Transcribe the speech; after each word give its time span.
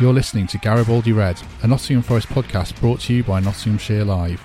You're 0.00 0.14
listening 0.14 0.46
to 0.46 0.58
Garibaldi 0.58 1.12
Red, 1.12 1.42
a 1.62 1.66
Nottingham 1.66 2.02
Forest 2.02 2.28
podcast 2.28 2.80
brought 2.80 3.00
to 3.00 3.14
you 3.14 3.22
by 3.22 3.38
Nottinghamshire 3.40 4.04
Live. 4.04 4.40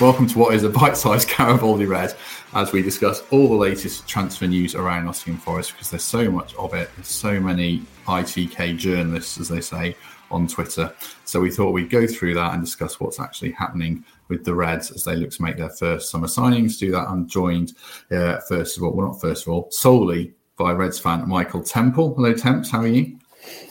Welcome 0.00 0.26
to 0.28 0.38
what 0.38 0.54
is 0.54 0.62
a 0.62 0.68
bite-sized 0.68 1.28
Garibaldi 1.36 1.84
Red, 1.86 2.14
as 2.54 2.72
we 2.72 2.80
discuss 2.82 3.22
all 3.30 3.48
the 3.48 3.54
latest 3.54 4.08
transfer 4.08 4.46
news 4.46 4.74
around 4.74 5.04
Nottingham 5.04 5.40
Forest 5.40 5.72
because 5.72 5.90
there's 5.90 6.04
so 6.04 6.30
much 6.30 6.54
of 6.54 6.72
it. 6.72 6.90
There's 6.96 7.08
so 7.08 7.38
many 7.38 7.82
ITK 8.06 8.78
journalists, 8.78 9.38
as 9.38 9.48
they 9.48 9.60
say, 9.60 9.96
on 10.30 10.48
Twitter. 10.48 10.92
So 11.24 11.40
we 11.40 11.50
thought 11.50 11.72
we'd 11.72 11.90
go 11.90 12.06
through 12.06 12.34
that 12.34 12.54
and 12.54 12.64
discuss 12.64 12.98
what's 13.00 13.20
actually 13.20 13.52
happening 13.52 14.04
with 14.28 14.44
the 14.44 14.54
Reds 14.54 14.90
as 14.90 15.04
they 15.04 15.16
look 15.16 15.30
to 15.30 15.42
make 15.42 15.56
their 15.56 15.70
first 15.70 16.10
summer 16.10 16.26
signings. 16.26 16.74
To 16.74 16.86
do 16.86 16.92
that, 16.92 17.08
I'm 17.08 17.26
joined, 17.26 17.72
uh, 18.10 18.38
first 18.48 18.76
of 18.76 18.82
all, 18.82 18.92
well, 18.92 19.08
not 19.08 19.20
first 19.20 19.46
of 19.46 19.52
all, 19.52 19.68
solely 19.70 20.34
by 20.56 20.72
Reds 20.72 20.98
fan 20.98 21.28
Michael 21.28 21.62
Temple. 21.62 22.14
Hello, 22.14 22.32
Temps. 22.32 22.70
How 22.70 22.80
are 22.80 22.86
you? 22.86 23.18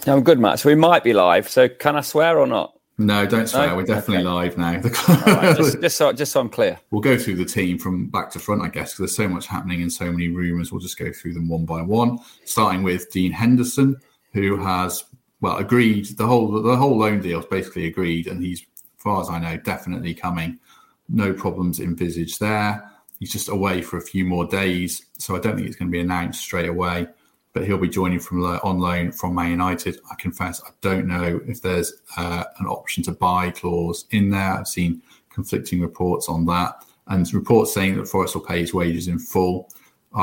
I'm 0.07 0.23
good, 0.23 0.39
Matt. 0.39 0.59
So 0.59 0.69
we 0.69 0.75
might 0.75 1.03
be 1.03 1.13
live. 1.13 1.49
So 1.49 1.67
can 1.67 1.95
I 1.95 2.01
swear 2.01 2.39
or 2.39 2.47
not? 2.47 2.75
No, 2.97 3.25
don't 3.25 3.47
swear. 3.47 3.67
No? 3.67 3.75
We're 3.75 3.83
definitely 3.83 4.25
okay. 4.25 4.33
live 4.33 4.57
now. 4.57 4.71
right, 5.25 5.57
just, 5.57 5.81
just, 5.81 5.97
so, 5.97 6.13
just 6.13 6.31
so 6.31 6.39
I'm 6.39 6.49
clear. 6.49 6.79
We'll 6.91 7.01
go 7.01 7.17
through 7.17 7.35
the 7.35 7.45
team 7.45 7.77
from 7.77 8.07
back 8.07 8.31
to 8.31 8.39
front, 8.39 8.61
I 8.61 8.69
guess, 8.69 8.93
because 8.93 8.99
there's 8.99 9.15
so 9.15 9.27
much 9.27 9.47
happening 9.47 9.81
and 9.81 9.91
so 9.91 10.09
many 10.09 10.29
rumours. 10.29 10.71
We'll 10.71 10.79
just 10.79 10.97
go 10.97 11.11
through 11.11 11.33
them 11.33 11.49
one 11.49 11.65
by 11.65 11.81
one, 11.81 12.19
starting 12.45 12.83
with 12.83 13.11
Dean 13.11 13.33
Henderson, 13.33 13.97
who 14.31 14.55
has 14.57 15.03
well 15.41 15.57
agreed 15.57 16.05
the 16.17 16.25
whole 16.25 16.61
the 16.61 16.77
whole 16.77 16.97
loan 16.97 17.21
deal 17.21 17.39
is 17.39 17.45
basically 17.47 17.85
agreed, 17.87 18.27
and 18.27 18.41
he's, 18.41 18.65
far 19.05 19.21
as 19.21 19.29
I 19.29 19.39
know, 19.39 19.55
definitely 19.55 20.13
coming. 20.13 20.59
No 21.07 21.31
problems 21.31 21.79
envisaged 21.79 22.39
there. 22.41 22.91
He's 23.19 23.31
just 23.31 23.47
away 23.47 23.81
for 23.81 23.97
a 23.97 24.01
few 24.01 24.25
more 24.25 24.45
days, 24.45 25.05
so 25.17 25.35
I 25.35 25.39
don't 25.39 25.55
think 25.55 25.67
it's 25.67 25.77
going 25.77 25.89
to 25.89 25.91
be 25.91 26.01
announced 26.01 26.41
straight 26.41 26.67
away. 26.67 27.07
But 27.53 27.65
he'll 27.65 27.77
be 27.77 27.87
joining 27.87 28.19
from 28.19 28.43
on 28.43 28.79
loan 28.79 29.13
from 29.13 29.35
Man 29.35 29.51
United. 29.51 30.01
I 30.11 30.15
confess 30.15 30.61
I 30.61 30.71
don't 30.81 31.07
know 31.07 31.39
if 31.47 31.61
there's 31.61 31.93
uh, 32.17 32.43
an 32.59 32.65
option 32.65 33.01
to 33.03 33.13
buy 33.13 33.51
clause 33.51 34.05
in 34.11 34.31
there. 34.31 34.55
I've 34.55 34.67
seen 34.67 35.01
conflicting 35.29 35.79
reports 35.79 36.27
on 36.27 36.45
that, 36.47 36.83
and 37.07 37.31
reports 37.33 37.73
saying 37.73 37.95
that 37.95 38.09
Forest 38.09 38.35
will 38.35 38.41
pay 38.41 38.59
his 38.59 38.73
wages 38.73 39.07
in 39.07 39.19
full. 39.19 39.69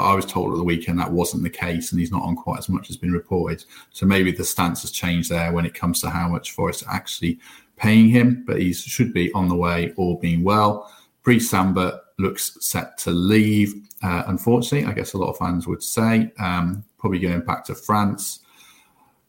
I 0.00 0.14
was 0.14 0.24
told 0.24 0.52
at 0.52 0.56
the 0.56 0.64
weekend 0.64 0.98
that 0.98 1.12
wasn't 1.12 1.42
the 1.42 1.50
case, 1.50 1.92
and 1.92 2.00
he's 2.00 2.10
not 2.10 2.22
on 2.22 2.34
quite 2.34 2.58
as 2.58 2.68
much 2.68 2.88
as 2.88 2.96
been 2.96 3.12
reported. 3.12 3.64
So 3.90 4.06
maybe 4.06 4.32
the 4.32 4.44
stance 4.44 4.82
has 4.82 4.90
changed 4.90 5.30
there 5.30 5.52
when 5.52 5.66
it 5.66 5.74
comes 5.74 6.00
to 6.00 6.10
how 6.10 6.28
much 6.28 6.52
Forest 6.52 6.84
actually 6.90 7.38
paying 7.76 8.08
him. 8.08 8.44
But 8.46 8.60
he 8.60 8.72
should 8.72 9.12
be 9.12 9.30
on 9.32 9.48
the 9.48 9.54
way, 9.54 9.92
all 9.96 10.18
being 10.18 10.42
well. 10.42 10.90
Brice 11.22 11.50
Samba 11.50 12.00
looks 12.18 12.56
set 12.60 12.96
to 12.98 13.10
leave. 13.10 13.74
Uh, 14.02 14.24
unfortunately, 14.26 14.90
I 14.90 14.94
guess 14.94 15.12
a 15.12 15.18
lot 15.18 15.30
of 15.30 15.36
fans 15.36 15.66
would 15.66 15.82
say, 15.82 16.32
um, 16.38 16.84
probably 16.98 17.18
going 17.18 17.40
back 17.42 17.64
to 17.66 17.74
France. 17.74 18.40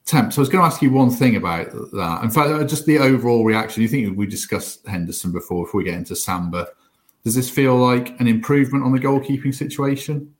Temp. 0.05 0.33
So 0.33 0.39
I 0.39 0.43
was 0.43 0.49
going 0.49 0.61
to 0.61 0.65
ask 0.65 0.81
you 0.81 0.91
one 0.91 1.09
thing 1.09 1.37
about 1.37 1.71
that. 1.71 2.23
In 2.23 2.29
fact, 2.29 2.49
uh, 2.49 2.65
just 2.65 2.85
the 2.85 2.97
overall 2.97 3.45
reaction. 3.45 3.81
You 3.81 3.87
think 3.87 4.17
we 4.17 4.27
discussed 4.27 4.85
Henderson 4.85 5.31
before? 5.31 5.65
If 5.65 5.73
we 5.73 5.85
get 5.85 5.93
into 5.93 6.13
Samba, 6.13 6.67
does 7.23 7.35
this 7.35 7.49
feel 7.49 7.77
like 7.77 8.19
an 8.19 8.27
improvement 8.27 8.83
on 8.83 8.91
the 8.91 8.99
goalkeeping 8.99 9.55
situation? 9.55 10.33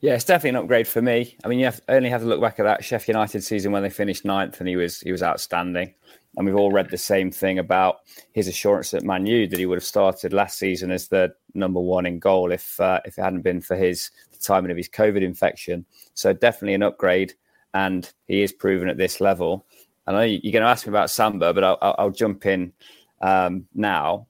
Yeah, 0.00 0.14
it's 0.14 0.24
definitely 0.24 0.50
an 0.50 0.64
upgrade 0.64 0.86
for 0.86 1.02
me. 1.02 1.36
I 1.42 1.48
mean, 1.48 1.58
you 1.58 1.64
have, 1.64 1.80
only 1.88 2.08
have 2.08 2.20
to 2.20 2.26
look 2.28 2.40
back 2.40 2.60
at 2.60 2.62
that 2.62 2.84
Sheffield 2.84 3.16
United 3.16 3.42
season 3.42 3.72
when 3.72 3.82
they 3.82 3.90
finished 3.90 4.24
ninth, 4.24 4.60
and 4.60 4.68
he 4.68 4.76
was 4.76 5.00
he 5.00 5.10
was 5.10 5.24
outstanding. 5.24 5.92
And 6.36 6.46
we've 6.46 6.54
all 6.54 6.70
read 6.70 6.88
the 6.88 6.96
same 6.96 7.32
thing 7.32 7.58
about 7.58 8.00
his 8.32 8.46
assurance 8.46 8.94
at 8.94 9.02
Man 9.02 9.26
U 9.26 9.48
that 9.48 9.58
he 9.58 9.66
would 9.66 9.78
have 9.78 9.84
started 9.84 10.32
last 10.32 10.56
season 10.56 10.92
as 10.92 11.08
the 11.08 11.34
number 11.54 11.80
one 11.80 12.06
in 12.06 12.20
goal 12.20 12.52
if 12.52 12.78
uh, 12.78 13.00
if 13.04 13.18
it 13.18 13.22
hadn't 13.22 13.42
been 13.42 13.60
for 13.60 13.74
his 13.74 14.12
timing 14.40 14.70
of 14.70 14.76
his 14.76 14.88
COVID 14.88 15.22
infection. 15.22 15.84
So 16.14 16.32
definitely 16.32 16.74
an 16.74 16.84
upgrade, 16.84 17.34
and 17.74 18.08
he 18.28 18.42
is 18.42 18.52
proven 18.52 18.88
at 18.88 18.98
this 18.98 19.20
level. 19.20 19.66
I 20.06 20.12
know 20.12 20.20
you're 20.20 20.52
going 20.52 20.62
to 20.62 20.70
ask 20.70 20.86
me 20.86 20.90
about 20.90 21.10
Samba, 21.10 21.52
but 21.52 21.64
I'll, 21.64 21.78
I'll 21.82 22.10
jump 22.10 22.46
in 22.46 22.72
um, 23.20 23.66
now 23.74 24.27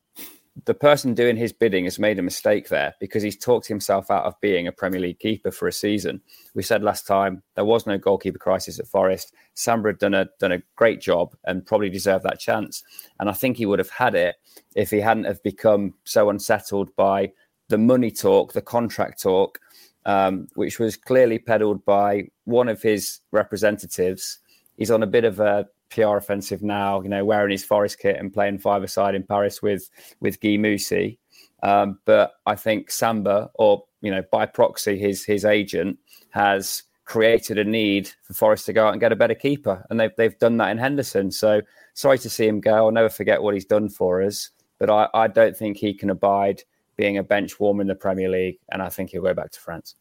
the 0.64 0.74
person 0.74 1.14
doing 1.14 1.36
his 1.36 1.52
bidding 1.52 1.84
has 1.84 1.98
made 1.98 2.18
a 2.18 2.22
mistake 2.22 2.68
there 2.68 2.94
because 3.00 3.22
he's 3.22 3.36
talked 3.36 3.66
himself 3.66 4.10
out 4.10 4.24
of 4.24 4.40
being 4.40 4.66
a 4.66 4.72
Premier 4.72 5.00
League 5.00 5.18
keeper 5.18 5.50
for 5.50 5.68
a 5.68 5.72
season. 5.72 6.20
We 6.54 6.62
said 6.62 6.82
last 6.82 7.06
time 7.06 7.42
there 7.54 7.64
was 7.64 7.86
no 7.86 7.98
goalkeeper 7.98 8.38
crisis 8.38 8.78
at 8.78 8.86
Forest. 8.86 9.34
Samba 9.54 9.90
had 9.90 9.98
done 9.98 10.14
a 10.14 10.26
done 10.38 10.52
a 10.52 10.62
great 10.76 11.00
job 11.00 11.34
and 11.44 11.66
probably 11.66 11.90
deserved 11.90 12.24
that 12.24 12.40
chance. 12.40 12.82
And 13.20 13.28
I 13.28 13.32
think 13.32 13.56
he 13.56 13.66
would 13.66 13.78
have 13.78 13.90
had 13.90 14.14
it 14.14 14.36
if 14.74 14.90
he 14.90 15.00
hadn't 15.00 15.24
have 15.24 15.42
become 15.42 15.94
so 16.04 16.30
unsettled 16.30 16.94
by 16.96 17.32
the 17.68 17.78
money 17.78 18.10
talk, 18.10 18.52
the 18.52 18.62
contract 18.62 19.22
talk, 19.22 19.60
um, 20.06 20.48
which 20.54 20.78
was 20.78 20.96
clearly 20.96 21.38
peddled 21.38 21.84
by 21.84 22.28
one 22.44 22.68
of 22.68 22.82
his 22.82 23.20
representatives. 23.32 24.38
He's 24.76 24.90
on 24.90 25.02
a 25.02 25.06
bit 25.06 25.24
of 25.24 25.40
a 25.40 25.66
PR 25.90 26.16
offensive 26.16 26.62
now, 26.62 27.00
you 27.00 27.08
know, 27.08 27.24
wearing 27.24 27.50
his 27.50 27.64
Forest 27.64 27.98
kit 27.98 28.16
and 28.16 28.32
playing 28.32 28.58
five 28.58 28.88
side 28.90 29.14
in 29.14 29.22
Paris 29.22 29.62
with 29.62 29.88
with 30.20 30.40
Guy 30.40 30.56
Moussi. 30.56 31.18
Um, 31.62 31.98
but 32.04 32.34
I 32.46 32.54
think 32.54 32.90
Samba, 32.90 33.50
or 33.54 33.84
you 34.00 34.10
know, 34.10 34.22
by 34.30 34.46
proxy, 34.46 34.98
his 34.98 35.24
his 35.24 35.44
agent 35.44 35.98
has 36.30 36.82
created 37.04 37.56
a 37.58 37.64
need 37.64 38.10
for 38.22 38.34
Forest 38.34 38.66
to 38.66 38.72
go 38.72 38.86
out 38.86 38.92
and 38.92 39.00
get 39.00 39.12
a 39.12 39.16
better 39.16 39.34
keeper, 39.34 39.84
and 39.90 39.98
they've 39.98 40.14
they've 40.16 40.38
done 40.38 40.56
that 40.58 40.70
in 40.70 40.78
Henderson. 40.78 41.30
So 41.30 41.62
sorry 41.94 42.18
to 42.18 42.30
see 42.30 42.46
him 42.46 42.60
go. 42.60 42.74
I'll 42.74 42.90
never 42.90 43.08
forget 43.08 43.42
what 43.42 43.54
he's 43.54 43.64
done 43.64 43.88
for 43.88 44.22
us, 44.22 44.50
but 44.78 44.90
I, 44.90 45.08
I 45.14 45.26
don't 45.26 45.56
think 45.56 45.76
he 45.76 45.94
can 45.94 46.10
abide 46.10 46.62
being 46.96 47.16
a 47.16 47.22
bench 47.22 47.58
warmer 47.58 47.82
in 47.82 47.88
the 47.88 47.94
Premier 47.94 48.28
League, 48.28 48.58
and 48.70 48.82
I 48.82 48.88
think 48.88 49.10
he'll 49.10 49.22
go 49.22 49.34
back 49.34 49.50
to 49.52 49.60
France. 49.60 49.94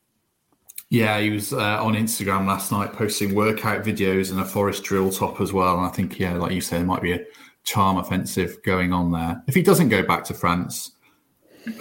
Yeah, 0.89 1.19
he 1.19 1.31
was 1.31 1.51
uh, 1.51 1.83
on 1.83 1.95
Instagram 1.95 2.47
last 2.47 2.71
night 2.71 2.93
posting 2.93 3.35
workout 3.35 3.83
videos 3.83 4.31
and 4.31 4.39
a 4.39 4.45
forest 4.45 4.83
drill 4.83 5.11
top 5.11 5.41
as 5.41 5.51
well. 5.51 5.77
And 5.77 5.85
I 5.85 5.89
think, 5.89 6.17
yeah, 6.17 6.33
like 6.35 6.53
you 6.53 6.61
said, 6.61 6.79
there 6.79 6.85
might 6.85 7.01
be 7.01 7.11
a 7.11 7.25
charm 7.65 7.97
offensive 7.97 8.57
going 8.63 8.93
on 8.93 9.11
there. 9.11 9.43
If 9.47 9.55
he 9.55 9.61
doesn't 9.61 9.89
go 9.89 10.01
back 10.03 10.23
to 10.25 10.33
France, 10.33 10.91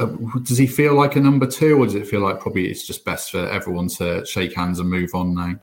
uh, 0.00 0.06
does 0.42 0.58
he 0.58 0.66
feel 0.66 0.94
like 0.94 1.14
a 1.14 1.20
number 1.20 1.46
two, 1.46 1.78
or 1.78 1.86
does 1.86 1.94
it 1.94 2.08
feel 2.08 2.20
like 2.20 2.40
probably 2.40 2.68
it's 2.68 2.84
just 2.84 3.04
best 3.04 3.30
for 3.30 3.48
everyone 3.48 3.86
to 3.88 4.26
shake 4.26 4.54
hands 4.54 4.80
and 4.80 4.90
move 4.90 5.14
on 5.14 5.34
now? 5.34 5.54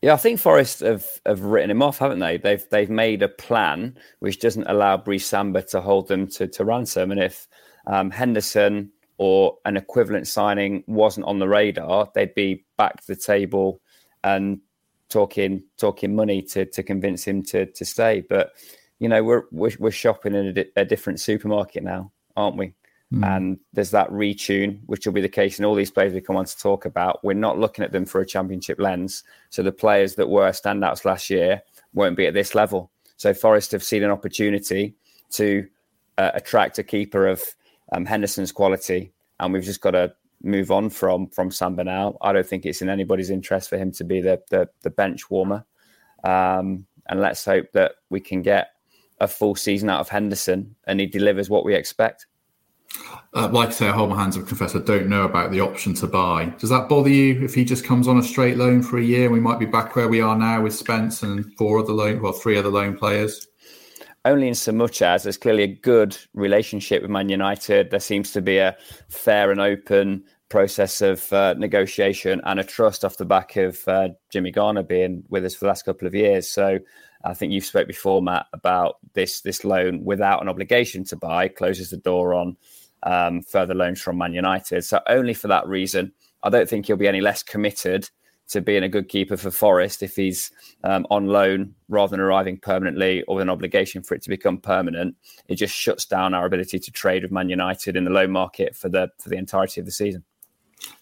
Yeah, 0.00 0.14
I 0.14 0.16
think 0.16 0.40
Forest 0.40 0.80
have, 0.80 1.06
have 1.24 1.40
written 1.40 1.70
him 1.70 1.82
off, 1.82 1.98
haven't 1.98 2.18
they? 2.18 2.36
They've 2.38 2.64
they've 2.70 2.90
made 2.90 3.22
a 3.22 3.28
plan 3.28 3.98
which 4.20 4.38
doesn't 4.38 4.66
allow 4.66 4.96
Brice 4.96 5.26
Samba 5.26 5.62
to 5.64 5.80
hold 5.80 6.08
them 6.08 6.26
to, 6.28 6.46
to 6.46 6.64
ransom. 6.64 7.10
And 7.10 7.20
if 7.20 7.46
um, 7.86 8.10
Henderson 8.10 8.90
or 9.18 9.58
an 9.64 9.76
equivalent 9.76 10.26
signing 10.26 10.84
wasn't 10.86 11.26
on 11.26 11.38
the 11.38 11.48
radar, 11.48 12.10
they'd 12.14 12.34
be 12.34 12.64
back 12.76 13.00
to 13.00 13.06
the 13.06 13.16
table 13.16 13.80
and 14.22 14.60
talking 15.08 15.62
talking 15.76 16.16
money 16.16 16.42
to 16.42 16.64
to 16.64 16.82
convince 16.82 17.24
him 17.24 17.42
to 17.42 17.66
to 17.66 17.84
stay. 17.84 18.24
But 18.28 18.52
you 18.98 19.08
know, 19.08 19.22
we're 19.22 19.44
we're, 19.50 19.72
we're 19.78 19.90
shopping 19.90 20.34
in 20.34 20.58
a, 20.58 20.80
a, 20.80 20.84
different 20.84 21.20
supermarket 21.20 21.82
now, 21.82 22.10
aren't 22.36 22.56
we? 22.56 22.74
Mm. 23.12 23.36
And 23.36 23.58
there's 23.72 23.90
that 23.90 24.10
retune, 24.10 24.80
which 24.86 25.06
will 25.06 25.12
be 25.12 25.20
the 25.20 25.28
case 25.28 25.58
in 25.58 25.64
all 25.64 25.74
these 25.74 25.90
players 25.90 26.12
we 26.12 26.20
come 26.20 26.36
on 26.36 26.46
to 26.46 26.58
talk 26.58 26.84
about. 26.84 27.22
We're 27.22 27.34
not 27.34 27.58
looking 27.58 27.84
at 27.84 27.92
them 27.92 28.06
for 28.06 28.20
a 28.20 28.26
championship 28.26 28.80
lens. 28.80 29.22
So 29.50 29.62
the 29.62 29.72
players 29.72 30.14
that 30.16 30.28
were 30.28 30.50
standouts 30.50 31.04
last 31.04 31.30
year 31.30 31.62
won't 31.92 32.16
be 32.16 32.26
at 32.26 32.34
this 32.34 32.54
level. 32.54 32.90
So 33.16 33.32
Forest 33.34 33.72
have 33.72 33.84
seen 33.84 34.02
an 34.02 34.10
opportunity 34.10 34.94
to 35.32 35.66
uh, 36.18 36.30
attract 36.34 36.78
a 36.78 36.82
keeper 36.82 37.26
of 37.26 37.42
um, 37.92 38.04
Henderson's 38.04 38.52
quality, 38.52 39.12
and 39.40 39.52
we've 39.52 39.64
just 39.64 39.80
got 39.80 39.92
to 39.92 40.14
move 40.42 40.70
on 40.70 40.90
from 40.90 41.28
from 41.28 41.50
Samba 41.50 41.84
now. 41.84 42.16
I 42.20 42.32
don't 42.32 42.46
think 42.46 42.66
it's 42.66 42.82
in 42.82 42.88
anybody's 42.88 43.30
interest 43.30 43.70
for 43.70 43.78
him 43.78 43.92
to 43.92 44.04
be 44.04 44.20
the 44.20 44.42
the, 44.50 44.68
the 44.82 44.90
bench 44.90 45.30
warmer, 45.30 45.64
um, 46.24 46.86
and 47.08 47.20
let's 47.20 47.44
hope 47.44 47.72
that 47.72 47.92
we 48.10 48.20
can 48.20 48.42
get 48.42 48.70
a 49.20 49.28
full 49.28 49.54
season 49.54 49.90
out 49.90 50.00
of 50.00 50.08
Henderson 50.08 50.74
and 50.86 51.00
he 51.00 51.06
delivers 51.06 51.48
what 51.48 51.64
we 51.64 51.74
expect. 51.74 52.26
Uh, 53.34 53.48
like 53.48 53.70
I 53.70 53.72
say, 53.72 53.88
I 53.88 53.92
hold 53.92 54.10
my 54.10 54.16
hands 54.16 54.36
up. 54.36 54.46
Confess, 54.46 54.76
I 54.76 54.80
don't 54.80 55.08
know 55.08 55.24
about 55.24 55.50
the 55.50 55.60
option 55.60 55.94
to 55.94 56.06
buy. 56.06 56.46
Does 56.58 56.70
that 56.70 56.88
bother 56.88 57.08
you 57.08 57.44
if 57.44 57.54
he 57.54 57.64
just 57.64 57.84
comes 57.84 58.06
on 58.06 58.18
a 58.18 58.22
straight 58.22 58.56
loan 58.56 58.82
for 58.82 58.98
a 58.98 59.02
year? 59.02 59.30
We 59.30 59.40
might 59.40 59.58
be 59.58 59.66
back 59.66 59.96
where 59.96 60.08
we 60.08 60.20
are 60.20 60.36
now 60.36 60.62
with 60.62 60.74
Spence 60.74 61.22
and 61.22 61.52
four 61.56 61.80
other 61.80 61.92
loan, 61.92 62.22
well, 62.22 62.32
three 62.32 62.56
other 62.56 62.68
loan 62.68 62.96
players 62.96 63.48
only 64.24 64.48
in 64.48 64.54
so 64.54 64.72
much 64.72 65.02
as 65.02 65.22
there's 65.22 65.36
clearly 65.36 65.62
a 65.64 65.68
good 65.68 66.16
relationship 66.32 67.02
with 67.02 67.10
Man 67.10 67.28
United. 67.28 67.90
There 67.90 68.00
seems 68.00 68.32
to 68.32 68.40
be 68.40 68.58
a 68.58 68.76
fair 69.08 69.50
and 69.50 69.60
open 69.60 70.24
process 70.48 71.02
of 71.02 71.32
uh, 71.32 71.54
negotiation 71.54 72.40
and 72.44 72.60
a 72.60 72.64
trust 72.64 73.04
off 73.04 73.16
the 73.16 73.24
back 73.24 73.56
of 73.56 73.86
uh, 73.88 74.08
Jimmy 74.30 74.50
Garner 74.50 74.82
being 74.82 75.24
with 75.28 75.44
us 75.44 75.54
for 75.54 75.64
the 75.64 75.68
last 75.68 75.84
couple 75.84 76.06
of 76.06 76.14
years. 76.14 76.50
So 76.50 76.78
I 77.24 77.34
think 77.34 77.52
you've 77.52 77.64
spoke 77.64 77.86
before, 77.88 78.22
Matt, 78.22 78.46
about 78.52 78.96
this 79.14 79.40
this 79.40 79.64
loan 79.64 80.04
without 80.04 80.42
an 80.42 80.48
obligation 80.48 81.04
to 81.04 81.16
buy 81.16 81.48
closes 81.48 81.90
the 81.90 81.96
door 81.96 82.34
on 82.34 82.56
um, 83.02 83.42
further 83.42 83.74
loans 83.74 84.00
from 84.00 84.18
Man 84.18 84.32
United. 84.32 84.84
So 84.84 85.00
only 85.08 85.34
for 85.34 85.48
that 85.48 85.66
reason, 85.66 86.12
I 86.42 86.50
don't 86.50 86.68
think 86.68 86.86
he'll 86.86 86.96
be 86.96 87.08
any 87.08 87.20
less 87.20 87.42
committed 87.42 88.08
to 88.48 88.60
being 88.60 88.82
a 88.82 88.88
good 88.88 89.08
keeper 89.08 89.36
for 89.36 89.50
Forest 89.50 90.02
if 90.02 90.16
he's 90.16 90.50
um, 90.84 91.06
on 91.10 91.26
loan 91.26 91.74
rather 91.88 92.10
than 92.10 92.20
arriving 92.20 92.58
permanently 92.58 93.22
or 93.22 93.36
with 93.36 93.42
an 93.42 93.50
obligation 93.50 94.02
for 94.02 94.14
it 94.14 94.22
to 94.22 94.28
become 94.28 94.58
permanent. 94.58 95.16
It 95.48 95.56
just 95.56 95.74
shuts 95.74 96.04
down 96.04 96.34
our 96.34 96.46
ability 96.46 96.78
to 96.78 96.90
trade 96.90 97.22
with 97.22 97.32
Man 97.32 97.48
United 97.48 97.96
in 97.96 98.04
the 98.04 98.10
loan 98.10 98.30
market 98.30 98.76
for 98.76 98.88
the 98.88 99.08
for 99.18 99.28
the 99.28 99.36
entirety 99.36 99.80
of 99.80 99.86
the 99.86 99.92
season. 99.92 100.24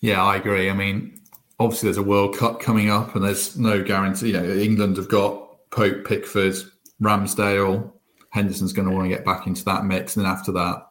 Yeah, 0.01 0.23
I 0.23 0.37
agree. 0.37 0.71
I 0.71 0.75
mean, 0.75 1.21
obviously 1.59 1.89
there's 1.89 1.97
a 1.97 2.03
World 2.03 2.37
Cup 2.37 2.61
coming 2.61 2.91
up, 2.91 3.15
and 3.15 3.25
there's 3.25 3.57
no 3.57 3.83
guarantee. 3.83 4.29
You 4.29 4.41
know, 4.41 4.45
England 4.45 4.97
have 4.97 5.09
got 5.09 5.71
Pope, 5.71 6.05
Pickford, 6.05 6.57
Ramsdale. 7.01 7.91
Henderson's 8.31 8.73
going 8.73 8.89
to 8.89 8.95
want 8.95 9.05
to 9.05 9.15
get 9.15 9.25
back 9.25 9.47
into 9.47 9.65
that 9.65 9.85
mix, 9.85 10.17
and 10.17 10.25
then 10.25 10.33
after 10.33 10.53
that, 10.53 10.87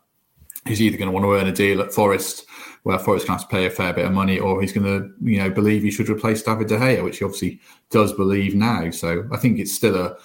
he's 0.66 0.81
either 0.81 0.98
going 0.98 1.08
to 1.08 1.13
want 1.13 1.24
to 1.24 1.34
earn 1.34 1.48
a 1.48 1.52
deal 1.52 1.81
at 1.81 1.94
Forest, 1.94 2.46
where 2.84 3.00
Forest 3.00 3.25
can 3.25 3.34
have 3.34 3.48
to 3.48 3.56
pay 3.56 3.66
a 3.66 3.69
fair 3.69 3.94
bit 3.94 4.06
of 4.06 4.12
money, 4.12 4.40
or 4.40 4.62
he's 4.62 4.74
going 4.74 4.86
to, 4.86 5.13
you 5.24 5.38
know, 5.38 5.50
believe 5.50 5.84
he 5.84 5.92
should 5.92 6.10
replace 6.10 6.44
David 6.44 6.68
De 6.68 6.78
Gea, 6.78 7.04
which 7.04 7.19
he 7.19 7.25
obviously 7.25 7.60
does 7.90 8.13
believe 8.13 8.56
now. 8.56 8.90
So 8.92 9.28
I 9.31 9.38
think 9.38 9.60
it's 9.60 9.74
still 9.74 9.96
a, 9.96 10.18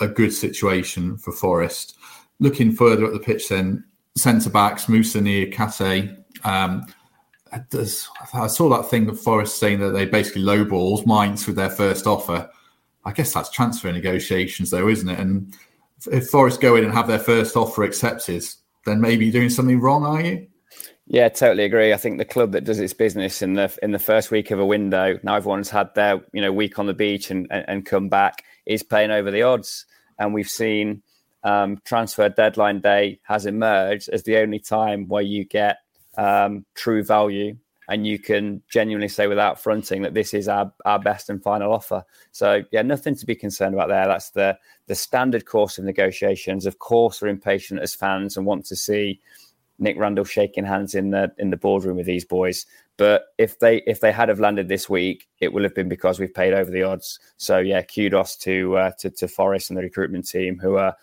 a 0.00 0.08
good 0.08 0.32
situation 0.32 1.16
for 1.16 1.32
Forest. 1.32 1.96
Looking 2.38 2.72
further 2.72 3.06
at 3.06 3.12
the 3.12 3.18
pitch, 3.18 3.48
then 3.48 3.84
centre 4.16 4.50
backs 4.50 4.88
Moussa 4.88 5.20
Niakhaté. 5.20 6.16
Um, 6.44 6.86
does, 7.70 8.08
I 8.32 8.46
saw 8.46 8.68
that 8.70 8.88
thing 8.88 9.08
of 9.08 9.20
Forest 9.20 9.58
saying 9.58 9.80
that 9.80 9.90
they 9.90 10.06
basically 10.06 10.42
lowballs 10.42 11.06
Mainz 11.06 11.46
with 11.46 11.56
their 11.56 11.70
first 11.70 12.06
offer. 12.06 12.50
I 13.04 13.12
guess 13.12 13.32
that's 13.32 13.50
transfer 13.50 13.92
negotiations, 13.92 14.70
though, 14.70 14.88
isn't 14.88 15.08
it? 15.08 15.18
And 15.18 15.54
if 16.10 16.28
Forest 16.28 16.60
go 16.60 16.76
in 16.76 16.84
and 16.84 16.92
have 16.92 17.08
their 17.08 17.18
first 17.18 17.56
offer 17.56 17.82
accepted, 17.82 18.44
then 18.84 19.00
maybe 19.00 19.26
you're 19.26 19.32
doing 19.32 19.50
something 19.50 19.80
wrong, 19.80 20.04
are 20.04 20.20
you? 20.20 20.46
Yeah, 21.06 21.28
totally 21.28 21.64
agree. 21.64 21.92
I 21.92 21.96
think 21.96 22.18
the 22.18 22.24
club 22.24 22.52
that 22.52 22.64
does 22.64 22.78
its 22.78 22.94
business 22.94 23.42
in 23.42 23.54
the 23.54 23.76
in 23.82 23.90
the 23.90 23.98
first 23.98 24.30
week 24.30 24.50
of 24.50 24.58
a 24.58 24.66
window, 24.66 25.18
now 25.22 25.34
everyone's 25.34 25.70
had 25.70 25.94
their 25.94 26.20
you 26.32 26.40
know 26.40 26.52
week 26.52 26.78
on 26.78 26.86
the 26.86 26.94
beach 26.94 27.30
and 27.30 27.46
and, 27.50 27.64
and 27.68 27.86
come 27.86 28.08
back, 28.08 28.44
is 28.66 28.82
playing 28.82 29.10
over 29.10 29.30
the 29.30 29.42
odds, 29.42 29.86
and 30.18 30.32
we've 30.32 30.48
seen 30.48 31.02
um, 31.44 31.80
transfer 31.84 32.28
deadline 32.28 32.80
day 32.80 33.20
has 33.24 33.46
emerged 33.46 34.08
as 34.08 34.22
the 34.22 34.38
only 34.38 34.58
time 34.58 35.08
where 35.08 35.22
you 35.22 35.44
get 35.44 35.78
um, 36.16 36.64
true 36.74 37.02
value 37.02 37.56
and 37.92 38.06
you 38.06 38.18
can 38.18 38.62
genuinely 38.70 39.06
say 39.06 39.26
without 39.26 39.60
fronting 39.60 40.00
that 40.00 40.14
this 40.14 40.32
is 40.32 40.48
our, 40.48 40.72
our 40.86 40.98
best 40.98 41.28
and 41.28 41.42
final 41.42 41.74
offer. 41.74 42.02
So 42.30 42.62
yeah, 42.72 42.80
nothing 42.80 43.14
to 43.16 43.26
be 43.26 43.34
concerned 43.34 43.74
about 43.74 43.88
there. 43.88 44.06
That's 44.06 44.30
the 44.30 44.58
the 44.86 44.94
standard 44.94 45.44
course 45.44 45.76
of 45.76 45.84
negotiations. 45.84 46.64
Of 46.64 46.78
course, 46.78 47.20
we're 47.20 47.28
impatient 47.28 47.80
as 47.80 47.94
fans 47.94 48.38
and 48.38 48.46
want 48.46 48.64
to 48.66 48.76
see 48.76 49.20
Nick 49.78 49.98
Randall 49.98 50.24
shaking 50.24 50.64
hands 50.64 50.94
in 50.94 51.10
the 51.10 51.32
in 51.36 51.50
the 51.50 51.58
boardroom 51.58 51.98
with 51.98 52.06
these 52.06 52.24
boys. 52.24 52.64
But 52.96 53.24
if 53.36 53.58
they 53.58 53.82
if 53.86 54.00
they 54.00 54.10
had 54.10 54.30
have 54.30 54.40
landed 54.40 54.68
this 54.68 54.88
week, 54.88 55.28
it 55.40 55.52
will 55.52 55.62
have 55.62 55.74
been 55.74 55.90
because 55.90 56.18
we've 56.18 56.32
paid 56.32 56.54
over 56.54 56.70
the 56.70 56.84
odds. 56.84 57.20
So 57.36 57.58
yeah, 57.58 57.82
kudos 57.82 58.36
to 58.36 58.74
uh, 58.78 58.92
to, 59.00 59.10
to 59.10 59.28
Forest 59.28 59.68
and 59.68 59.76
the 59.76 59.82
recruitment 59.82 60.26
team 60.26 60.58
who 60.58 60.76
are 60.76 60.96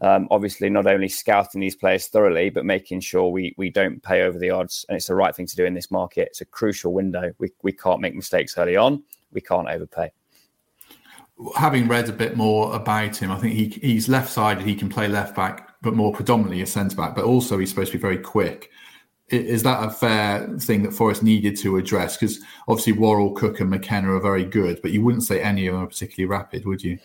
um, 0.00 0.28
obviously 0.30 0.68
not 0.68 0.86
only 0.86 1.08
scouting 1.08 1.60
these 1.60 1.76
players 1.76 2.08
thoroughly, 2.08 2.50
but 2.50 2.64
making 2.64 3.00
sure 3.00 3.28
we 3.28 3.54
we 3.56 3.70
don't 3.70 4.02
pay 4.02 4.22
over 4.22 4.38
the 4.38 4.50
odds. 4.50 4.84
And 4.88 4.96
it's 4.96 5.06
the 5.06 5.14
right 5.14 5.34
thing 5.34 5.46
to 5.46 5.56
do 5.56 5.64
in 5.64 5.74
this 5.74 5.90
market. 5.90 6.28
It's 6.28 6.40
a 6.40 6.46
crucial 6.46 6.92
window. 6.92 7.32
We 7.38 7.50
we 7.62 7.72
can't 7.72 8.00
make 8.00 8.14
mistakes 8.14 8.58
early 8.58 8.76
on. 8.76 9.02
We 9.32 9.40
can't 9.40 9.68
overpay. 9.68 10.12
Having 11.56 11.88
read 11.88 12.08
a 12.08 12.12
bit 12.12 12.36
more 12.36 12.74
about 12.74 13.16
him, 13.16 13.30
I 13.30 13.38
think 13.38 13.54
he 13.54 13.68
he's 13.68 14.08
left 14.08 14.30
sided. 14.30 14.64
He 14.64 14.74
can 14.74 14.88
play 14.88 15.08
left 15.08 15.34
back, 15.34 15.74
but 15.82 15.94
more 15.94 16.12
predominantly 16.12 16.62
a 16.62 16.66
centre 16.66 16.96
back. 16.96 17.14
But 17.14 17.24
also 17.24 17.58
he's 17.58 17.70
supposed 17.70 17.92
to 17.92 17.98
be 17.98 18.02
very 18.02 18.18
quick. 18.18 18.70
Is 19.30 19.62
that 19.62 19.82
a 19.82 19.90
fair 19.90 20.46
thing 20.58 20.82
that 20.82 20.92
Forest 20.92 21.22
needed 21.22 21.56
to 21.58 21.78
address? 21.78 22.16
Because 22.16 22.40
obviously 22.68 22.92
Worrall, 22.92 23.32
Cook, 23.32 23.58
and 23.58 23.70
McKenna 23.70 24.12
are 24.12 24.20
very 24.20 24.44
good, 24.44 24.82
but 24.82 24.90
you 24.90 25.02
wouldn't 25.02 25.22
say 25.22 25.40
any 25.40 25.66
of 25.66 25.74
them 25.74 25.82
are 25.82 25.86
particularly 25.86 26.30
rapid, 26.30 26.66
would 26.66 26.82
you? 26.82 26.98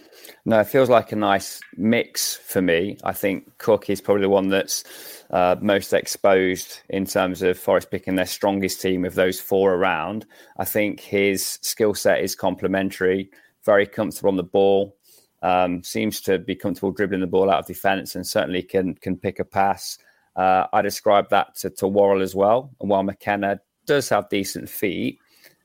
No, 0.43 0.59
it 0.59 0.67
feels 0.67 0.89
like 0.89 1.13
a 1.13 1.15
nice 1.15 1.61
mix 1.77 2.35
for 2.35 2.61
me. 2.61 2.97
I 3.05 3.13
think 3.13 3.57
Cook 3.57 3.89
is 3.89 4.01
probably 4.01 4.23
the 4.23 4.29
one 4.29 4.49
that's 4.49 4.83
uh, 5.31 5.55
most 5.61 5.93
exposed 5.93 6.81
in 6.89 7.05
terms 7.05 7.41
of 7.41 7.57
Forest 7.57 7.89
picking 7.89 8.15
their 8.15 8.25
strongest 8.25 8.81
team 8.81 9.05
of 9.05 9.15
those 9.15 9.39
four 9.39 9.75
around. 9.75 10.25
I 10.57 10.65
think 10.65 10.99
his 10.99 11.57
skill 11.61 11.93
set 11.93 12.19
is 12.19 12.35
complementary, 12.35 13.29
very 13.63 13.87
comfortable 13.87 14.29
on 14.29 14.35
the 14.35 14.43
ball, 14.43 14.97
um, 15.41 15.83
seems 15.83 16.19
to 16.21 16.37
be 16.37 16.55
comfortable 16.55 16.91
dribbling 16.91 17.21
the 17.21 17.27
ball 17.27 17.49
out 17.49 17.59
of 17.59 17.65
defence, 17.65 18.15
and 18.15 18.27
certainly 18.27 18.61
can 18.61 18.95
can 18.95 19.15
pick 19.15 19.39
a 19.39 19.45
pass. 19.45 19.97
Uh, 20.35 20.67
I 20.71 20.81
describe 20.81 21.29
that 21.29 21.55
to, 21.57 21.69
to 21.71 21.87
Worrall 21.87 22.21
as 22.21 22.35
well. 22.35 22.71
And 22.79 22.89
while 22.89 23.03
McKenna 23.03 23.59
does 23.85 24.09
have 24.09 24.29
decent 24.29 24.69
feet, 24.69 25.19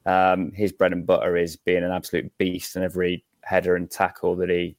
um, 0.06 0.52
his 0.52 0.72
bread 0.72 0.92
and 0.92 1.06
butter 1.06 1.36
is 1.36 1.56
being 1.56 1.84
an 1.84 1.90
absolute 1.90 2.36
beast 2.38 2.76
in 2.76 2.82
every 2.82 3.24
header 3.42 3.76
and 3.76 3.90
tackle 3.90 4.36
that 4.36 4.50
he 4.50 4.76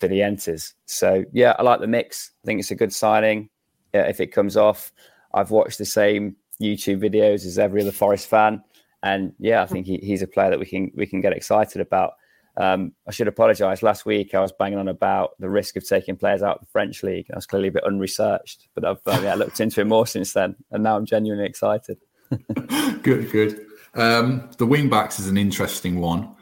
that 0.00 0.10
he 0.10 0.22
enters. 0.22 0.74
So 0.86 1.24
yeah, 1.32 1.54
I 1.58 1.62
like 1.62 1.80
the 1.80 1.86
mix. 1.86 2.32
I 2.44 2.46
think 2.46 2.60
it's 2.60 2.70
a 2.70 2.76
good 2.76 2.92
signing. 2.92 3.48
Yeah, 3.94 4.02
if 4.02 4.20
it 4.20 4.28
comes 4.28 4.56
off, 4.56 4.92
I've 5.34 5.50
watched 5.50 5.78
the 5.78 5.84
same 5.84 6.36
YouTube 6.62 7.02
videos 7.02 7.46
as 7.46 7.58
every 7.58 7.80
other 7.80 7.92
Forest 7.92 8.28
fan, 8.28 8.62
and 9.02 9.32
yeah, 9.38 9.62
I 9.62 9.66
think 9.66 9.86
he, 9.86 9.98
he's 9.98 10.22
a 10.22 10.26
player 10.26 10.50
that 10.50 10.58
we 10.58 10.66
can 10.66 10.90
we 10.94 11.06
can 11.06 11.20
get 11.20 11.32
excited 11.32 11.80
about. 11.80 12.14
Um, 12.58 12.92
I 13.06 13.12
should 13.12 13.28
apologise. 13.28 13.84
Last 13.84 14.04
week, 14.04 14.34
I 14.34 14.40
was 14.40 14.50
banging 14.50 14.80
on 14.80 14.88
about 14.88 15.30
the 15.38 15.48
risk 15.48 15.76
of 15.76 15.86
taking 15.86 16.16
players 16.16 16.42
out 16.42 16.56
of 16.56 16.60
the 16.62 16.66
French 16.66 17.04
league. 17.04 17.26
I 17.32 17.36
was 17.36 17.46
clearly 17.46 17.68
a 17.68 17.72
bit 17.72 17.84
unresearched, 17.86 18.68
but 18.74 18.84
I've 18.84 19.00
uh, 19.06 19.20
yeah, 19.22 19.34
looked 19.36 19.60
into 19.60 19.80
it 19.80 19.86
more 19.86 20.08
since 20.08 20.32
then, 20.32 20.56
and 20.72 20.82
now 20.82 20.96
I'm 20.96 21.06
genuinely 21.06 21.46
excited. 21.46 21.98
good, 23.02 23.30
good. 23.30 23.64
Um, 23.94 24.50
the 24.58 24.66
wing 24.66 24.90
backs 24.90 25.20
is 25.20 25.28
an 25.28 25.38
interesting 25.38 26.00
one. 26.00 26.34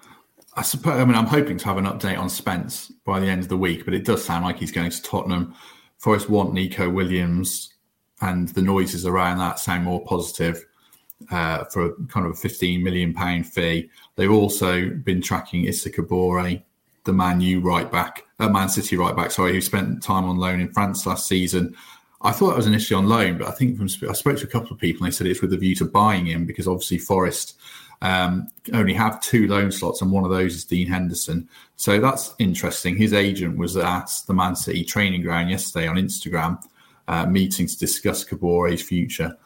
I 0.55 0.63
suppose. 0.63 0.99
I 0.99 1.05
mean, 1.05 1.17
I'm 1.17 1.27
hoping 1.27 1.59
to 1.59 1.65
have 1.67 1.77
an 1.77 1.85
update 1.85 2.19
on 2.19 2.31
Spence 2.31 2.91
by 3.05 3.21
the 3.21 3.27
end 3.27 3.43
of 3.43 3.49
the 3.51 3.59
week, 3.59 3.85
but 3.85 3.93
it 3.93 4.07
does 4.07 4.25
sound 4.25 4.43
like 4.43 4.59
he's 4.59 4.73
going 4.73 4.91
to 4.91 5.03
Tottenham. 5.03 5.55
Forest 5.99 6.31
want 6.31 6.55
Nico 6.55 6.89
Williams, 6.89 7.75
and 8.23 8.49
the 8.49 8.63
noises 8.63 9.05
around 9.05 9.37
that 9.39 9.59
sound 9.59 9.85
more 9.85 10.03
positive 10.07 10.65
uh, 11.31 11.65
for 11.65 11.87
a 11.87 11.93
kind 12.07 12.27
of 12.27 12.33
a 12.33 12.37
15 12.37 12.83
million 12.83 13.15
pound 13.15 13.47
fee. 13.47 13.89
They've 14.17 14.31
also 14.31 14.91
been 14.91 15.23
tracking 15.23 15.65
Issa 15.65 15.91
Kabore, 15.91 16.63
the 17.05 17.13
Man 17.13 17.41
U 17.41 17.61
right 17.61 17.91
back, 17.91 18.25
uh, 18.39 18.49
Man 18.49 18.69
City 18.69 18.97
right 18.97 19.17
back, 19.17 19.31
sorry, 19.31 19.53
who 19.53 19.61
spent 19.61 20.03
time 20.03 20.25
on 20.25 20.37
loan 20.37 20.61
in 20.61 20.73
France 20.73 21.07
last 21.07 21.27
season. 21.27 21.75
I 22.23 22.33
thought 22.33 22.53
it 22.53 22.57
was 22.57 22.67
initially 22.67 22.99
on 22.99 23.09
loan, 23.09 23.39
but 23.39 23.49
I 23.49 23.53
think 23.53 23.77
from 23.77 23.89
I 24.09 24.13
spoke 24.13 24.39
to 24.39 24.45
a 24.45 24.51
couple 24.51 24.73
of 24.73 24.79
people 24.79 25.05
and 25.05 25.13
they 25.13 25.17
said 25.17 25.27
it's 25.27 25.43
with 25.43 25.53
a 25.53 25.57
view 25.57 25.75
to 25.77 25.85
buying 25.85 26.27
him 26.27 26.47
because 26.47 26.67
obviously 26.67 26.99
Forest 26.99 27.59
um, 28.03 28.49
only 28.73 28.95
have 28.95 29.21
two 29.21 29.47
loan 29.49 29.73
slots, 29.73 30.03
and 30.03 30.11
one 30.11 30.25
of 30.25 30.31
those 30.31 30.55
is 30.55 30.65
Dean 30.65 30.87
Henderson. 30.87 31.49
So 31.77 32.01
that's 32.01 32.35
interesting. 32.39 32.97
His 32.97 33.13
agent 33.13 33.57
was 33.57 33.77
at 33.77 34.11
the 34.27 34.35
Man 34.35 34.57
City 34.57 34.85
training 34.85 35.23
ground 35.23 35.51
yesterday 35.51 35.87
on 35.87 35.97
Instagram, 35.97 36.63
uh, 37.09 37.27
meeting 37.27 37.67
to 37.67 37.79
discuss 37.79 38.25
Kabore's 38.25 38.83
future. 38.83 39.37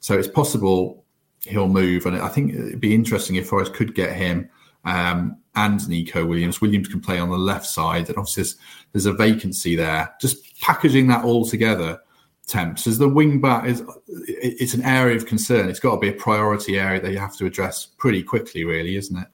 So 0.00 0.16
it's 0.18 0.28
possible 0.28 1.04
he'll 1.46 1.68
move, 1.68 2.06
and 2.06 2.16
I 2.16 2.28
think 2.28 2.54
it'd 2.54 2.80
be 2.80 2.94
interesting 2.94 3.36
if 3.36 3.48
Forest 3.48 3.74
could 3.74 3.94
get 3.94 4.16
him 4.16 4.48
um, 4.84 5.38
and 5.54 5.86
Nico 5.88 6.24
Williams. 6.24 6.60
Williams 6.60 6.88
can 6.88 7.00
play 7.00 7.18
on 7.18 7.30
the 7.30 7.38
left 7.38 7.66
side, 7.66 8.08
and 8.08 8.18
obviously 8.18 8.42
there's, 8.42 8.56
there's 8.92 9.06
a 9.06 9.12
vacancy 9.12 9.76
there. 9.76 10.14
Just 10.20 10.60
packaging 10.60 11.08
that 11.08 11.24
all 11.24 11.44
together 11.44 12.00
temps 12.46 12.86
as 12.86 12.98
the 12.98 13.08
wing 13.08 13.40
back 13.40 13.66
is 13.66 13.82
it's 14.08 14.72
an 14.72 14.82
area 14.82 15.16
of 15.16 15.26
concern 15.26 15.68
it's 15.68 15.80
got 15.80 15.94
to 15.94 16.00
be 16.00 16.08
a 16.08 16.12
priority 16.12 16.78
area 16.78 17.00
that 17.00 17.10
you 17.10 17.18
have 17.18 17.36
to 17.36 17.44
address 17.44 17.86
pretty 17.98 18.22
quickly 18.22 18.64
really 18.64 18.94
isn't 18.94 19.18
it 19.18 19.26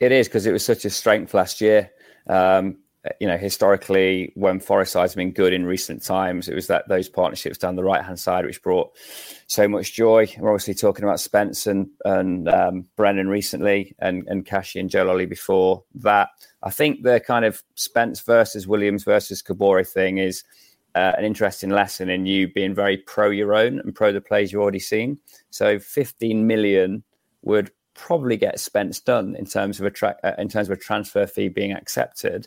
it 0.00 0.10
is 0.10 0.26
because 0.26 0.44
it 0.44 0.50
was 0.50 0.64
such 0.64 0.84
a 0.84 0.90
strength 0.90 1.34
last 1.34 1.60
year 1.60 1.90
um, 2.26 2.76
you 3.20 3.26
know 3.26 3.36
historically 3.36 4.32
when 4.34 4.58
forest 4.58 4.92
side's 4.92 5.14
been 5.14 5.30
good 5.30 5.52
in 5.52 5.64
recent 5.64 6.02
times 6.02 6.48
it 6.48 6.54
was 6.54 6.66
that 6.66 6.88
those 6.88 7.08
partnerships 7.08 7.56
down 7.56 7.76
the 7.76 7.84
right 7.84 8.04
hand 8.04 8.18
side 8.18 8.44
which 8.44 8.62
brought 8.62 8.90
so 9.46 9.68
much 9.68 9.94
joy 9.94 10.26
we're 10.38 10.50
obviously 10.50 10.74
talking 10.74 11.04
about 11.04 11.20
spence 11.20 11.66
and 11.66 11.88
and 12.04 12.48
um, 12.48 12.84
brennan 12.96 13.28
recently 13.28 13.94
and 14.00 14.26
and 14.26 14.46
Kashi 14.46 14.80
and 14.80 14.90
joe 14.90 15.26
before 15.26 15.84
that 15.94 16.30
i 16.62 16.70
think 16.70 17.02
the 17.02 17.20
kind 17.20 17.44
of 17.44 17.62
spence 17.76 18.20
versus 18.20 18.66
williams 18.66 19.04
versus 19.04 19.42
kabore 19.42 19.86
thing 19.86 20.18
is 20.18 20.44
uh, 20.94 21.12
an 21.16 21.24
interesting 21.24 21.70
lesson 21.70 22.08
in 22.08 22.26
you 22.26 22.52
being 22.52 22.74
very 22.74 22.96
pro 22.96 23.30
your 23.30 23.54
own 23.54 23.78
and 23.80 23.94
pro 23.94 24.12
the 24.12 24.20
plays 24.20 24.50
you've 24.50 24.62
already 24.62 24.80
seen. 24.80 25.18
So 25.50 25.78
15 25.78 26.46
million 26.46 27.04
would 27.42 27.70
probably 27.98 28.36
get 28.36 28.60
Spence 28.60 29.00
done 29.00 29.34
in 29.34 29.44
terms 29.44 29.80
of 29.80 29.84
a 29.84 29.90
tra- 29.90 30.16
uh, 30.22 30.32
in 30.38 30.48
terms 30.48 30.68
of 30.68 30.78
a 30.78 30.80
transfer 30.80 31.26
fee 31.26 31.48
being 31.48 31.72
accepted. 31.72 32.46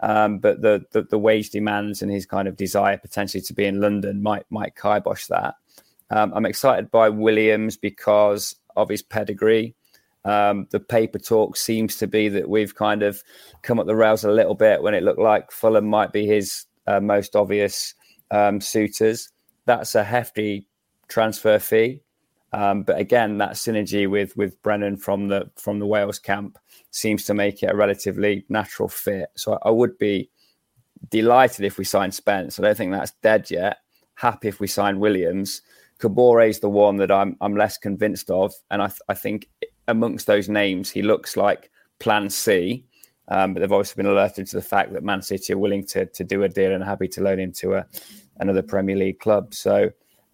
Um, 0.00 0.38
but 0.38 0.60
the, 0.60 0.84
the, 0.92 1.02
the 1.02 1.18
wage 1.18 1.50
demands 1.50 2.02
and 2.02 2.12
his 2.12 2.26
kind 2.26 2.46
of 2.46 2.56
desire 2.56 2.98
potentially 2.98 3.40
to 3.42 3.54
be 3.54 3.64
in 3.64 3.80
London 3.80 4.22
might 4.22 4.44
might 4.50 4.76
kibosh 4.76 5.26
that. 5.26 5.54
Um, 6.10 6.32
I'm 6.34 6.46
excited 6.46 6.90
by 6.90 7.08
Williams 7.08 7.76
because 7.76 8.54
of 8.76 8.88
his 8.88 9.02
pedigree. 9.02 9.74
Um, 10.24 10.66
the 10.70 10.80
paper 10.80 11.18
talk 11.18 11.56
seems 11.56 11.96
to 11.96 12.06
be 12.06 12.28
that 12.28 12.48
we've 12.48 12.74
kind 12.74 13.02
of 13.02 13.22
come 13.62 13.80
up 13.80 13.86
the 13.86 13.96
rails 13.96 14.22
a 14.22 14.30
little 14.30 14.54
bit 14.54 14.82
when 14.82 14.94
it 14.94 15.02
looked 15.02 15.18
like 15.18 15.50
Fulham 15.50 15.86
might 15.86 16.12
be 16.12 16.26
his 16.26 16.66
uh, 16.86 17.00
most 17.00 17.34
obvious 17.34 17.94
um, 18.30 18.60
suitors. 18.60 19.30
That's 19.64 19.94
a 19.94 20.04
hefty 20.04 20.66
transfer 21.08 21.58
fee. 21.58 22.02
Um, 22.52 22.82
but 22.82 22.98
again, 22.98 23.38
that 23.38 23.52
synergy 23.52 24.10
with 24.10 24.36
with 24.36 24.60
Brennan 24.62 24.96
from 24.96 25.28
the 25.28 25.50
from 25.56 25.78
the 25.78 25.86
Wales 25.86 26.18
camp 26.18 26.58
seems 26.90 27.24
to 27.24 27.34
make 27.34 27.62
it 27.62 27.70
a 27.70 27.76
relatively 27.76 28.44
natural 28.48 28.88
fit. 28.88 29.28
So 29.36 29.54
I, 29.54 29.68
I 29.68 29.70
would 29.70 29.96
be 29.98 30.30
delighted 31.08 31.64
if 31.64 31.78
we 31.78 31.84
sign 31.84 32.10
Spence. 32.12 32.58
I 32.58 32.62
don't 32.62 32.76
think 32.76 32.92
that's 32.92 33.12
dead 33.22 33.50
yet. 33.50 33.78
Happy 34.14 34.48
if 34.48 34.60
we 34.60 34.66
sign 34.66 34.98
Williams. 34.98 35.62
Kabore 36.00 36.48
is 36.48 36.60
the 36.60 36.68
one 36.68 36.96
that 36.96 37.10
I'm 37.10 37.36
I'm 37.40 37.56
less 37.56 37.78
convinced 37.78 38.30
of, 38.30 38.52
and 38.70 38.82
I 38.82 38.88
th- 38.88 39.00
I 39.08 39.14
think 39.14 39.48
amongst 39.86 40.26
those 40.26 40.48
names 40.48 40.90
he 40.90 41.02
looks 41.02 41.36
like 41.36 41.70
Plan 41.98 42.30
C. 42.30 42.84
Um, 43.28 43.54
but 43.54 43.60
they've 43.60 43.70
also 43.70 43.94
been 43.94 44.06
alerted 44.06 44.48
to 44.48 44.56
the 44.56 44.62
fact 44.62 44.92
that 44.92 45.04
Man 45.04 45.22
City 45.22 45.52
are 45.52 45.58
willing 45.58 45.86
to 45.86 46.06
to 46.06 46.24
do 46.24 46.42
a 46.42 46.48
deal 46.48 46.72
and 46.72 46.82
happy 46.82 47.06
to 47.08 47.22
loan 47.22 47.38
him 47.38 47.52
to 47.52 47.74
a 47.74 47.86
another 48.40 48.62
Premier 48.62 48.96
League 48.96 49.20
club. 49.20 49.54
So 49.54 49.90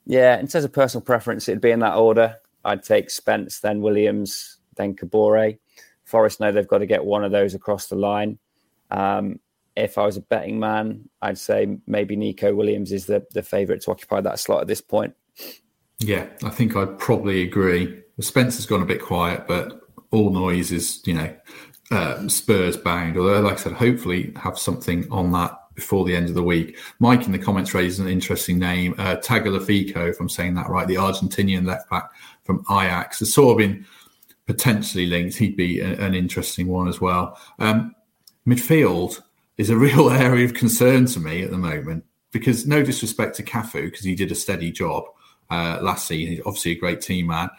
yeah, 0.06 0.38
in 0.38 0.46
terms 0.46 0.64
of 0.64 0.72
personal 0.72 1.04
preference, 1.04 1.48
it'd 1.48 1.60
be 1.60 1.70
in 1.70 1.80
that 1.80 1.96
order. 1.96 2.36
I'd 2.64 2.82
take 2.82 3.10
Spence, 3.10 3.60
then 3.60 3.80
Williams, 3.80 4.58
then 4.76 4.94
Kabore. 4.94 5.58
Forest 6.04 6.40
know 6.40 6.52
they've 6.52 6.66
got 6.66 6.78
to 6.78 6.86
get 6.86 7.04
one 7.04 7.24
of 7.24 7.32
those 7.32 7.54
across 7.54 7.88
the 7.88 7.96
line. 7.96 8.38
Um, 8.90 9.40
if 9.76 9.98
I 9.98 10.06
was 10.06 10.16
a 10.16 10.20
betting 10.20 10.58
man, 10.58 11.08
I'd 11.20 11.38
say 11.38 11.78
maybe 11.86 12.16
Nico 12.16 12.54
Williams 12.54 12.92
is 12.92 13.06
the, 13.06 13.26
the 13.32 13.42
favourite 13.42 13.82
to 13.82 13.90
occupy 13.90 14.20
that 14.20 14.38
slot 14.38 14.62
at 14.62 14.68
this 14.68 14.80
point. 14.80 15.14
Yeah, 15.98 16.26
I 16.44 16.50
think 16.50 16.76
I'd 16.76 16.98
probably 16.98 17.42
agree. 17.42 18.02
Spencer's 18.20 18.66
gone 18.66 18.82
a 18.82 18.86
bit 18.86 19.02
quiet, 19.02 19.46
but 19.46 19.80
all 20.12 20.30
noise 20.30 20.72
is, 20.72 21.02
you 21.04 21.14
know, 21.14 21.36
uh, 21.90 22.26
Spurs 22.28 22.76
bound. 22.76 23.16
Although, 23.16 23.40
like 23.40 23.54
I 23.54 23.56
said, 23.56 23.72
hopefully 23.72 24.32
have 24.36 24.58
something 24.58 25.06
on 25.10 25.32
that 25.32 25.58
before 25.76 26.04
the 26.04 26.16
end 26.16 26.28
of 26.28 26.34
the 26.34 26.42
week. 26.42 26.76
Mike 26.98 27.26
in 27.26 27.32
the 27.32 27.38
comments 27.38 27.72
raises 27.72 28.00
an 28.00 28.08
interesting 28.08 28.58
name, 28.58 28.94
uh, 28.98 29.16
Tagliafico, 29.16 30.08
if 30.10 30.18
I'm 30.18 30.28
saying 30.28 30.54
that 30.54 30.68
right, 30.68 30.88
the 30.88 30.96
Argentinian 30.96 31.64
left 31.64 31.88
back 31.88 32.10
from 32.42 32.64
Ajax. 32.68 33.20
Has 33.20 33.32
sort 33.32 33.52
of 33.52 33.58
been 33.58 33.86
potentially 34.46 35.06
linked. 35.06 35.36
He'd 35.36 35.56
be 35.56 35.80
a, 35.80 35.92
an 36.00 36.14
interesting 36.14 36.66
one 36.66 36.88
as 36.88 37.00
well. 37.00 37.38
Um, 37.60 37.94
midfield 38.46 39.20
is 39.58 39.70
a 39.70 39.76
real 39.78 40.10
area 40.10 40.44
of 40.44 40.54
concern 40.54 41.06
to 41.06 41.20
me 41.20 41.42
at 41.42 41.50
the 41.50 41.58
moment 41.58 42.04
because 42.32 42.66
no 42.66 42.82
disrespect 42.82 43.36
to 43.36 43.42
Cafu 43.42 43.84
because 43.84 44.04
he 44.04 44.14
did 44.14 44.32
a 44.32 44.34
steady 44.34 44.72
job 44.72 45.04
uh, 45.50 45.78
last 45.80 46.08
season. 46.08 46.34
He's 46.34 46.42
obviously 46.44 46.72
a 46.72 46.78
great 46.78 47.00
team 47.00 47.28
man. 47.28 47.50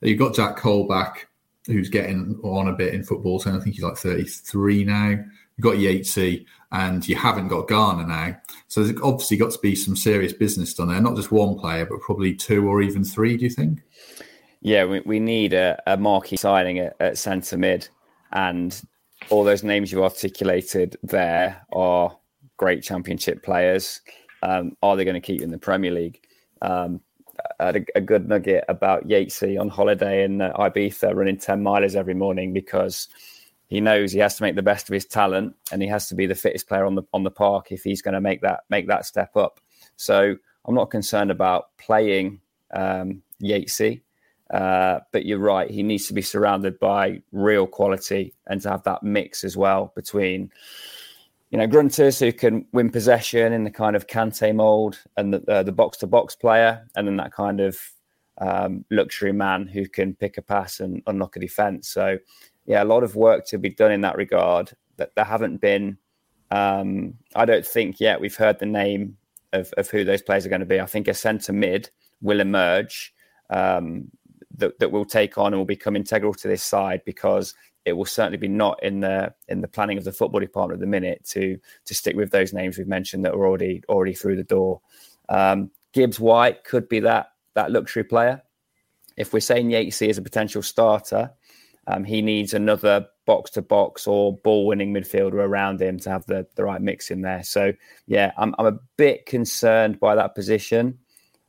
You've 0.00 0.18
got 0.18 0.34
Jack 0.34 0.58
Colback, 0.58 1.26
who's 1.66 1.88
getting 1.88 2.38
on 2.42 2.68
a 2.68 2.72
bit 2.72 2.94
in 2.94 3.04
football. 3.04 3.40
So 3.40 3.50
I 3.50 3.60
think 3.60 3.74
he's 3.74 3.84
like 3.84 3.96
33 3.96 4.84
now. 4.84 5.24
You've 5.56 5.64
got 5.64 5.76
Yatesy, 5.76 6.46
and 6.72 7.06
you 7.06 7.16
haven't 7.16 7.48
got 7.48 7.68
Garner 7.68 8.06
now. 8.06 8.36
So 8.66 8.82
there's 8.82 9.00
obviously 9.00 9.36
got 9.36 9.52
to 9.52 9.58
be 9.60 9.74
some 9.76 9.94
serious 9.94 10.32
business 10.32 10.74
done 10.74 10.88
there. 10.88 11.00
Not 11.00 11.16
just 11.16 11.30
one 11.30 11.56
player, 11.56 11.86
but 11.86 12.00
probably 12.00 12.34
two 12.34 12.66
or 12.66 12.82
even 12.82 13.04
three. 13.04 13.36
Do 13.36 13.44
you 13.44 13.50
think? 13.50 13.82
Yeah, 14.60 14.84
we, 14.84 15.00
we 15.00 15.20
need 15.20 15.52
a, 15.52 15.80
a 15.86 15.96
marquee 15.96 16.36
signing 16.36 16.78
at, 16.78 16.96
at 16.98 17.18
centre 17.18 17.56
mid, 17.56 17.88
and 18.32 18.80
all 19.30 19.44
those 19.44 19.62
names 19.62 19.92
you 19.92 20.02
articulated 20.02 20.96
there 21.02 21.64
are 21.72 22.16
great 22.56 22.82
championship 22.82 23.42
players. 23.42 24.00
Um, 24.42 24.76
are 24.82 24.96
they 24.96 25.04
going 25.04 25.14
to 25.14 25.20
keep 25.20 25.40
in 25.40 25.50
the 25.50 25.58
Premier 25.58 25.90
League? 25.90 26.20
Um, 26.62 27.00
I 27.58 27.66
had 27.66 27.76
a, 27.76 27.84
a, 27.96 28.00
good 28.00 28.28
nugget 28.28 28.64
about 28.68 29.08
Yatesy 29.08 29.60
on 29.60 29.68
holiday 29.68 30.24
in 30.24 30.40
uh, 30.40 30.52
Ibiza 30.54 31.14
running 31.14 31.36
10 31.36 31.62
milers 31.62 31.96
every 31.96 32.14
morning 32.14 32.52
because 32.52 33.08
he 33.74 33.80
knows 33.80 34.12
he 34.12 34.20
has 34.20 34.36
to 34.36 34.42
make 34.42 34.54
the 34.54 34.62
best 34.62 34.88
of 34.88 34.92
his 34.92 35.06
talent 35.06 35.54
and 35.72 35.82
he 35.82 35.88
has 35.88 36.08
to 36.08 36.14
be 36.14 36.26
the 36.26 36.34
fittest 36.34 36.68
player 36.68 36.84
on 36.84 36.94
the 36.94 37.02
on 37.12 37.24
the 37.24 37.30
park 37.30 37.72
if 37.72 37.82
he's 37.82 38.02
going 38.02 38.14
to 38.14 38.20
make 38.20 38.40
that 38.42 38.60
make 38.70 38.86
that 38.88 39.04
step 39.04 39.36
up. 39.36 39.60
So 39.96 40.36
I'm 40.64 40.74
not 40.74 40.90
concerned 40.90 41.30
about 41.30 41.76
playing 41.78 42.40
um, 42.74 43.22
Yatesy, 43.42 44.02
uh, 44.52 45.00
but 45.12 45.26
you're 45.26 45.38
right. 45.38 45.70
He 45.70 45.82
needs 45.82 46.06
to 46.06 46.14
be 46.14 46.22
surrounded 46.22 46.78
by 46.78 47.22
real 47.32 47.66
quality 47.66 48.34
and 48.46 48.60
to 48.62 48.70
have 48.70 48.82
that 48.84 49.02
mix 49.02 49.44
as 49.44 49.56
well 49.56 49.92
between 49.94 50.50
you 51.50 51.58
know 51.58 51.66
grunters 51.66 52.20
who 52.20 52.32
can 52.32 52.66
win 52.72 52.90
possession 52.90 53.52
in 53.52 53.64
the 53.64 53.70
kind 53.70 53.96
of 53.96 54.06
Kante 54.06 54.54
mold 54.54 55.00
and 55.16 55.34
the 55.34 55.42
uh, 55.50 55.62
the 55.62 55.72
box 55.72 55.98
to 55.98 56.06
box 56.06 56.36
player, 56.36 56.86
and 56.94 57.06
then 57.06 57.16
that 57.16 57.32
kind 57.32 57.60
of 57.60 57.78
um, 58.38 58.84
luxury 58.90 59.32
man 59.32 59.66
who 59.66 59.88
can 59.88 60.14
pick 60.14 60.38
a 60.38 60.42
pass 60.42 60.80
and 60.80 61.02
unlock 61.06 61.36
a 61.36 61.40
defense. 61.40 61.88
So 61.88 62.18
yeah, 62.66 62.82
a 62.82 62.84
lot 62.84 63.02
of 63.02 63.16
work 63.16 63.46
to 63.46 63.58
be 63.58 63.70
done 63.70 63.92
in 63.92 64.00
that 64.02 64.16
regard. 64.16 64.72
That 64.96 65.14
there 65.16 65.24
haven't 65.24 65.60
been, 65.60 65.98
um, 66.50 67.14
I 67.34 67.44
don't 67.44 67.66
think 67.66 68.00
yet 68.00 68.20
we've 68.20 68.36
heard 68.36 68.58
the 68.58 68.66
name 68.66 69.16
of, 69.52 69.72
of 69.76 69.90
who 69.90 70.04
those 70.04 70.22
players 70.22 70.46
are 70.46 70.50
going 70.50 70.60
to 70.60 70.66
be. 70.66 70.80
I 70.80 70.86
think 70.86 71.08
a 71.08 71.14
centre 71.14 71.52
mid 71.52 71.90
will 72.22 72.40
emerge 72.40 73.12
um, 73.50 74.10
that, 74.56 74.78
that 74.78 74.92
will 74.92 75.04
take 75.04 75.36
on 75.36 75.52
and 75.52 75.58
will 75.58 75.64
become 75.64 75.96
integral 75.96 76.34
to 76.34 76.48
this 76.48 76.62
side 76.62 77.02
because 77.04 77.54
it 77.84 77.92
will 77.92 78.04
certainly 78.04 78.38
be 78.38 78.48
not 78.48 78.82
in 78.82 79.00
the 79.00 79.34
in 79.48 79.60
the 79.60 79.68
planning 79.68 79.98
of 79.98 80.04
the 80.04 80.12
football 80.12 80.40
department 80.40 80.78
at 80.78 80.80
the 80.80 80.86
minute 80.86 81.24
to 81.24 81.58
to 81.84 81.94
stick 81.94 82.16
with 82.16 82.30
those 82.30 82.52
names 82.52 82.78
we've 82.78 82.88
mentioned 82.88 83.24
that 83.24 83.34
are 83.34 83.46
already 83.46 83.82
already 83.88 84.14
through 84.14 84.36
the 84.36 84.44
door. 84.44 84.80
Um, 85.28 85.70
Gibbs 85.92 86.18
White 86.18 86.64
could 86.64 86.88
be 86.88 87.00
that 87.00 87.32
that 87.54 87.70
luxury 87.70 88.04
player. 88.04 88.42
If 89.16 89.32
we're 89.32 89.40
saying 89.40 89.68
Yatesy 89.68 90.08
is 90.08 90.18
a 90.18 90.22
potential 90.22 90.62
starter, 90.62 91.30
um, 91.86 92.04
he 92.04 92.22
needs 92.22 92.54
another 92.54 93.06
box 93.26 93.50
to 93.52 93.62
box 93.62 94.06
or 94.06 94.36
ball 94.38 94.66
winning 94.66 94.92
midfielder 94.92 95.34
around 95.34 95.80
him 95.80 95.98
to 95.98 96.10
have 96.10 96.26
the, 96.26 96.46
the 96.56 96.64
right 96.64 96.80
mix 96.80 97.10
in 97.10 97.22
there. 97.22 97.42
So, 97.42 97.72
yeah, 98.06 98.32
I'm, 98.36 98.54
I'm 98.58 98.66
a 98.66 98.78
bit 98.96 99.26
concerned 99.26 100.00
by 100.00 100.14
that 100.14 100.34
position. 100.34 100.98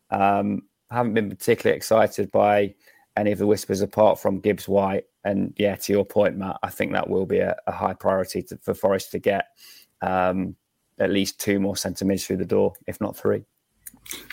Um, 0.09 0.63
haven't 0.91 1.13
been 1.13 1.29
particularly 1.29 1.75
excited 1.75 2.31
by 2.31 2.75
any 3.17 3.31
of 3.31 3.39
the 3.39 3.47
whispers 3.47 3.81
apart 3.81 4.19
from 4.19 4.39
Gibbs 4.39 4.67
White. 4.67 5.05
And 5.23 5.53
yeah, 5.57 5.75
to 5.75 5.93
your 5.93 6.05
point, 6.05 6.37
Matt, 6.37 6.57
I 6.63 6.69
think 6.69 6.91
that 6.91 7.09
will 7.09 7.25
be 7.25 7.39
a, 7.39 7.55
a 7.67 7.71
high 7.71 7.93
priority 7.93 8.43
to, 8.43 8.57
for 8.57 8.73
Forest 8.73 9.11
to 9.11 9.19
get 9.19 9.45
um, 10.01 10.55
at 10.99 11.09
least 11.09 11.39
two 11.39 11.59
more 11.59 11.75
centre 11.75 12.05
mids 12.05 12.25
through 12.25 12.37
the 12.37 12.45
door, 12.45 12.73
if 12.87 13.01
not 13.01 13.17
three. 13.17 13.43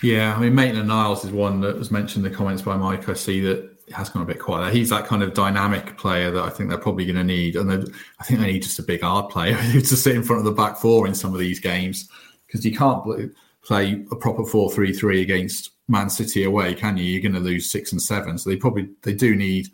Yeah, 0.03 0.35
I 0.35 0.39
mean, 0.39 0.53
Maitland 0.53 0.87
Niles 0.87 1.25
is 1.25 1.31
one 1.31 1.61
that 1.61 1.77
was 1.77 1.89
mentioned 1.89 2.25
in 2.25 2.31
the 2.31 2.37
comments 2.37 2.61
by 2.61 2.77
Mike. 2.77 3.09
I 3.09 3.13
see 3.13 3.39
that 3.41 3.72
has 3.91 4.09
gone 4.09 4.23
a 4.23 4.25
bit 4.25 4.39
quiet. 4.39 4.73
He's 4.73 4.89
that 4.89 5.05
kind 5.05 5.23
of 5.23 5.33
dynamic 5.33 5.97
player 5.97 6.31
that 6.31 6.43
I 6.43 6.49
think 6.49 6.69
they're 6.69 6.77
probably 6.77 7.05
going 7.05 7.17
to 7.17 7.23
need, 7.23 7.55
and 7.55 7.71
I 8.19 8.23
think 8.23 8.39
they 8.39 8.53
need 8.53 8.63
just 8.63 8.79
a 8.79 8.83
big 8.83 9.01
hard 9.01 9.29
player 9.29 9.55
to 9.71 9.85
sit 9.85 10.15
in 10.15 10.23
front 10.23 10.39
of 10.39 10.45
the 10.45 10.51
back 10.51 10.77
four 10.77 11.07
in 11.07 11.15
some 11.15 11.33
of 11.33 11.39
these 11.39 11.59
games 11.59 12.09
because 12.45 12.65
you 12.65 12.75
can't 12.75 13.03
play 13.63 14.03
a 14.11 14.15
proper 14.15 14.45
four-three-three 14.45 15.21
against 15.21 15.71
Man 15.87 16.09
City 16.09 16.43
away, 16.43 16.73
can 16.73 16.97
you? 16.97 17.03
You're 17.03 17.21
going 17.21 17.33
to 17.33 17.39
lose 17.39 17.69
six 17.69 17.91
and 17.91 18.01
seven, 18.01 18.37
so 18.37 18.49
they 18.49 18.55
probably 18.55 18.89
they 19.01 19.13
do 19.13 19.35
need 19.35 19.69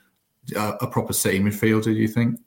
a, 0.55 0.77
a 0.81 0.87
proper 0.87 1.13
City 1.13 1.39
midfielder. 1.39 1.83
Do 1.83 1.91
you 1.93 2.07
think? 2.07 2.39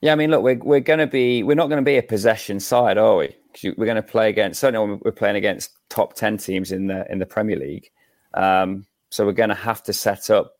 Yeah, 0.00 0.12
I 0.12 0.16
mean, 0.16 0.30
look, 0.30 0.42
we're 0.42 0.58
we're 0.58 0.80
going 0.80 0.98
to 0.98 1.06
be 1.06 1.42
we're 1.42 1.54
not 1.54 1.68
going 1.68 1.82
to 1.82 1.88
be 1.88 1.96
a 1.96 2.02
possession 2.02 2.60
side, 2.60 2.98
are 2.98 3.16
we? 3.16 3.36
We're 3.76 3.86
going 3.86 3.96
to 3.96 4.02
play 4.02 4.28
against 4.28 4.60
certainly 4.60 4.86
when 4.86 5.00
we're 5.04 5.12
playing 5.12 5.36
against 5.36 5.70
top 5.88 6.14
ten 6.14 6.38
teams 6.38 6.72
in 6.72 6.88
the 6.88 7.10
in 7.10 7.18
the 7.18 7.26
Premier 7.26 7.56
League. 7.56 7.90
Um, 8.34 8.86
so 9.10 9.24
we're 9.24 9.32
going 9.32 9.48
to 9.48 9.54
have 9.54 9.82
to 9.84 9.92
set 9.92 10.30
up 10.30 10.55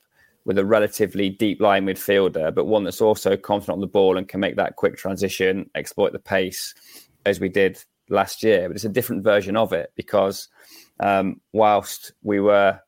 with 0.46 0.58
a 0.58 0.64
relatively 0.64 1.28
deep 1.28 1.60
line 1.60 1.84
midfielder, 1.84 2.54
but 2.54 2.66
one 2.66 2.84
that's 2.84 3.00
also 3.00 3.36
confident 3.36 3.74
on 3.74 3.80
the 3.80 3.86
ball 3.86 4.16
and 4.16 4.28
can 4.28 4.38
make 4.38 4.54
that 4.54 4.76
quick 4.76 4.96
transition, 4.96 5.68
exploit 5.74 6.12
the 6.12 6.20
pace 6.20 6.72
as 7.26 7.40
we 7.40 7.48
did 7.48 7.82
last 8.08 8.44
year. 8.44 8.68
But 8.68 8.76
it's 8.76 8.84
a 8.84 8.88
different 8.88 9.24
version 9.24 9.56
of 9.56 9.72
it 9.72 9.92
because 9.96 10.48
um, 11.00 11.40
whilst 11.52 12.12
we 12.22 12.38
were, 12.38 12.78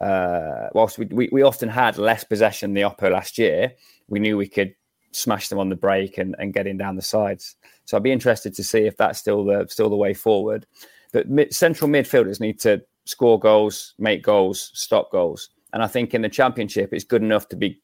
uh, 0.00 0.68
whilst 0.74 0.96
we, 0.96 1.06
we, 1.06 1.28
we, 1.32 1.42
often 1.42 1.68
had 1.68 1.98
less 1.98 2.22
possession 2.22 2.72
the 2.72 2.82
Oppo 2.82 3.10
last 3.10 3.36
year, 3.36 3.72
we 4.06 4.20
knew 4.20 4.36
we 4.36 4.46
could 4.46 4.72
smash 5.10 5.48
them 5.48 5.58
on 5.58 5.70
the 5.70 5.74
break 5.74 6.18
and, 6.18 6.36
and 6.38 6.54
get 6.54 6.68
in 6.68 6.78
down 6.78 6.94
the 6.94 7.02
sides. 7.02 7.56
So 7.84 7.96
I'd 7.96 8.04
be 8.04 8.12
interested 8.12 8.54
to 8.54 8.62
see 8.62 8.86
if 8.86 8.96
that's 8.96 9.18
still 9.18 9.44
the 9.44 9.66
still 9.68 9.90
the 9.90 9.96
way 9.96 10.14
forward. 10.14 10.66
But 11.12 11.28
mid, 11.28 11.52
central 11.52 11.90
midfielders 11.90 12.38
need 12.38 12.60
to 12.60 12.80
score 13.06 13.40
goals, 13.40 13.94
make 13.98 14.22
goals, 14.22 14.70
stop 14.74 15.10
goals. 15.10 15.50
And 15.78 15.84
I 15.84 15.86
think 15.86 16.12
in 16.12 16.22
the 16.22 16.28
championship, 16.28 16.92
it's 16.92 17.04
good 17.04 17.22
enough 17.22 17.48
to 17.50 17.56
be 17.56 17.80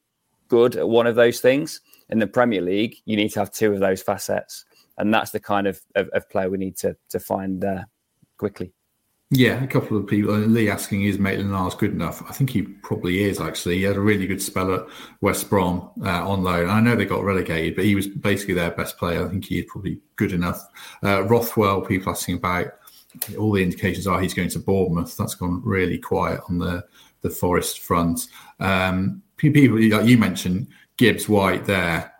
good 0.49 0.75
at 0.75 0.89
one 0.89 1.07
of 1.07 1.15
those 1.15 1.39
things. 1.39 1.79
In 2.09 2.19
the 2.19 2.27
Premier 2.27 2.59
League, 2.59 2.97
you 3.05 3.15
need 3.15 3.29
to 3.29 3.39
have 3.39 3.51
two 3.51 3.71
of 3.71 3.79
those 3.79 4.01
facets. 4.01 4.65
And 4.97 5.13
that's 5.13 5.31
the 5.31 5.39
kind 5.39 5.65
of, 5.65 5.79
of, 5.95 6.09
of 6.09 6.29
player 6.29 6.49
we 6.49 6.57
need 6.57 6.75
to, 6.79 6.97
to 7.11 7.21
find 7.21 7.63
uh, 7.63 7.85
quickly. 8.37 8.73
Yeah, 9.31 9.63
a 9.63 9.67
couple 9.67 9.95
of 9.95 10.07
people. 10.07 10.35
Lee 10.35 10.69
asking, 10.69 11.03
is 11.03 11.19
Maitland 11.19 11.51
Niles 11.51 11.73
good 11.73 11.93
enough? 11.93 12.21
I 12.29 12.33
think 12.33 12.49
he 12.49 12.63
probably 12.63 13.23
is, 13.23 13.39
actually. 13.39 13.77
He 13.77 13.83
had 13.83 13.95
a 13.95 14.01
really 14.01 14.27
good 14.27 14.41
spell 14.41 14.75
at 14.75 14.85
West 15.21 15.49
Brom 15.49 15.89
uh, 16.03 16.29
on 16.29 16.43
loan. 16.43 16.69
I 16.69 16.81
know 16.81 16.97
they 16.97 17.05
got 17.05 17.23
relegated, 17.23 17.77
but 17.77 17.85
he 17.85 17.95
was 17.95 18.09
basically 18.09 18.55
their 18.55 18.71
best 18.71 18.97
player. 18.97 19.25
I 19.25 19.29
think 19.29 19.45
he 19.45 19.59
is 19.59 19.65
probably 19.69 20.01
good 20.17 20.33
enough. 20.33 20.59
Uh, 21.01 21.23
Rothwell, 21.23 21.79
people 21.79 22.11
asking 22.11 22.35
about, 22.35 22.73
all 23.39 23.53
the 23.53 23.63
indications 23.63 24.05
are 24.05 24.19
he's 24.19 24.33
going 24.33 24.49
to 24.49 24.59
Bournemouth. 24.59 25.15
That's 25.15 25.35
gone 25.35 25.61
really 25.63 25.97
quiet 25.97 26.41
on 26.49 26.57
the 26.57 26.83
the 27.25 27.35
Forest 27.35 27.79
front. 27.79 28.27
Um, 28.59 29.21
people 29.37 29.77
like 29.77 30.05
you 30.05 30.17
mentioned 30.17 30.67
Gibbs 30.97 31.27
White 31.27 31.65
there. 31.65 32.13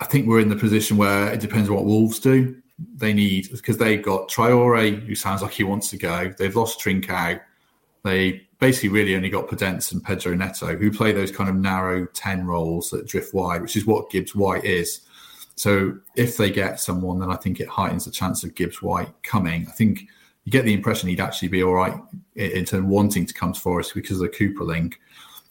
I 0.00 0.04
think 0.04 0.26
we're 0.26 0.40
in 0.40 0.48
the 0.48 0.56
position 0.56 0.96
where 0.96 1.32
it 1.32 1.40
depends 1.40 1.70
what 1.70 1.84
Wolves 1.84 2.18
do. 2.18 2.56
They 2.96 3.12
need 3.12 3.50
because 3.50 3.78
they've 3.78 4.02
got 4.02 4.28
Traore, 4.28 5.00
who 5.00 5.14
sounds 5.14 5.42
like 5.42 5.52
he 5.52 5.64
wants 5.64 5.88
to 5.90 5.96
go. 5.96 6.32
They've 6.38 6.54
lost 6.54 6.80
Trincao. 6.80 7.40
They 8.04 8.42
basically 8.58 8.90
really 8.90 9.16
only 9.16 9.30
got 9.30 9.48
Podence 9.48 9.92
and 9.92 10.02
Pedro 10.02 10.34
Neto, 10.34 10.76
who 10.76 10.90
play 10.90 11.12
those 11.12 11.30
kind 11.30 11.48
of 11.48 11.56
narrow 11.56 12.06
10 12.06 12.46
roles 12.46 12.90
that 12.90 13.06
drift 13.06 13.32
wide, 13.32 13.62
which 13.62 13.76
is 13.76 13.86
what 13.86 14.10
Gibbs 14.10 14.34
White 14.34 14.64
is. 14.64 15.00
So 15.54 15.98
if 16.16 16.36
they 16.36 16.50
get 16.50 16.80
someone, 16.80 17.20
then 17.20 17.30
I 17.30 17.36
think 17.36 17.60
it 17.60 17.68
heightens 17.68 18.04
the 18.04 18.10
chance 18.10 18.42
of 18.42 18.54
Gibbs 18.54 18.82
White 18.82 19.12
coming. 19.22 19.66
I 19.68 19.72
think 19.72 20.08
you 20.44 20.52
get 20.52 20.64
the 20.64 20.74
impression 20.74 21.08
he'd 21.08 21.20
actually 21.20 21.48
be 21.48 21.62
all 21.62 21.74
right 21.74 21.94
in 22.34 22.64
terms 22.64 22.84
of 22.84 22.86
wanting 22.86 23.26
to 23.26 23.34
come 23.34 23.52
to 23.52 23.60
Forest 23.60 23.94
because 23.94 24.20
of 24.20 24.22
the 24.22 24.36
Cooper 24.36 24.64
link. 24.64 25.00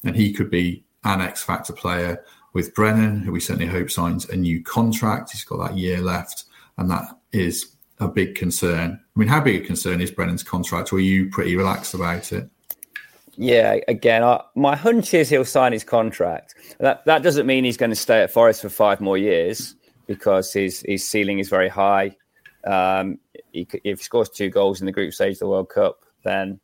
And 0.04 0.16
he 0.16 0.34
could 0.34 0.50
be 0.50 0.84
an 1.04 1.22
X 1.22 1.44
factor 1.44 1.74
player 1.74 2.24
with 2.54 2.74
Brennan, 2.76 3.22
who 3.22 3.32
we 3.32 3.40
certainly 3.40 3.68
hope 3.72 3.90
signs 3.90 4.28
a 4.30 4.36
new 4.36 4.62
contract. 4.64 5.32
He's 5.32 5.46
got 5.46 5.66
that 5.66 5.78
year 5.78 6.02
left. 6.02 6.46
And 6.78 6.90
that 6.92 7.18
is 7.32 7.76
a 8.00 8.08
big 8.08 8.36
concern. 8.36 9.00
I 9.16 9.20
mean, 9.20 9.30
how 9.30 9.40
big 9.40 9.64
a 9.64 9.66
concern 9.66 10.02
is 10.02 10.12
Brennan's 10.12 10.44
contract? 10.44 10.92
Are 10.92 11.00
you 11.00 11.30
pretty 11.30 11.56
relaxed 11.56 11.94
about 11.94 12.32
it? 12.34 12.50
Yeah, 13.38 13.78
again, 13.88 14.24
I, 14.24 14.42
my 14.56 14.76
hunch 14.76 15.14
is 15.14 15.30
he'll 15.30 15.46
sign 15.46 15.72
his 15.72 15.86
contract. 15.86 16.56
That 16.80 17.06
that 17.06 17.24
doesn't 17.24 17.46
mean 17.46 17.64
he's 17.64 17.78
going 17.78 17.92
to 17.92 17.96
stay 17.96 18.22
at 18.22 18.32
Forest 18.32 18.62
for 18.62 18.70
five 18.70 19.00
more 19.00 19.18
years 19.18 19.76
because 20.06 20.52
his 20.52 20.84
his 20.86 21.08
ceiling 21.08 21.40
is 21.40 21.48
very 21.48 21.70
high. 21.70 22.16
Um, 22.66 23.20
if 23.54 23.72
he 23.84 23.96
scores 24.04 24.30
two 24.30 24.50
goals 24.50 24.80
in 24.80 24.86
the 24.86 24.92
group 24.92 25.14
stage 25.14 25.34
of 25.34 25.40
the 25.40 25.48
World 25.48 25.70
Cup, 25.70 26.00
then 26.24 26.60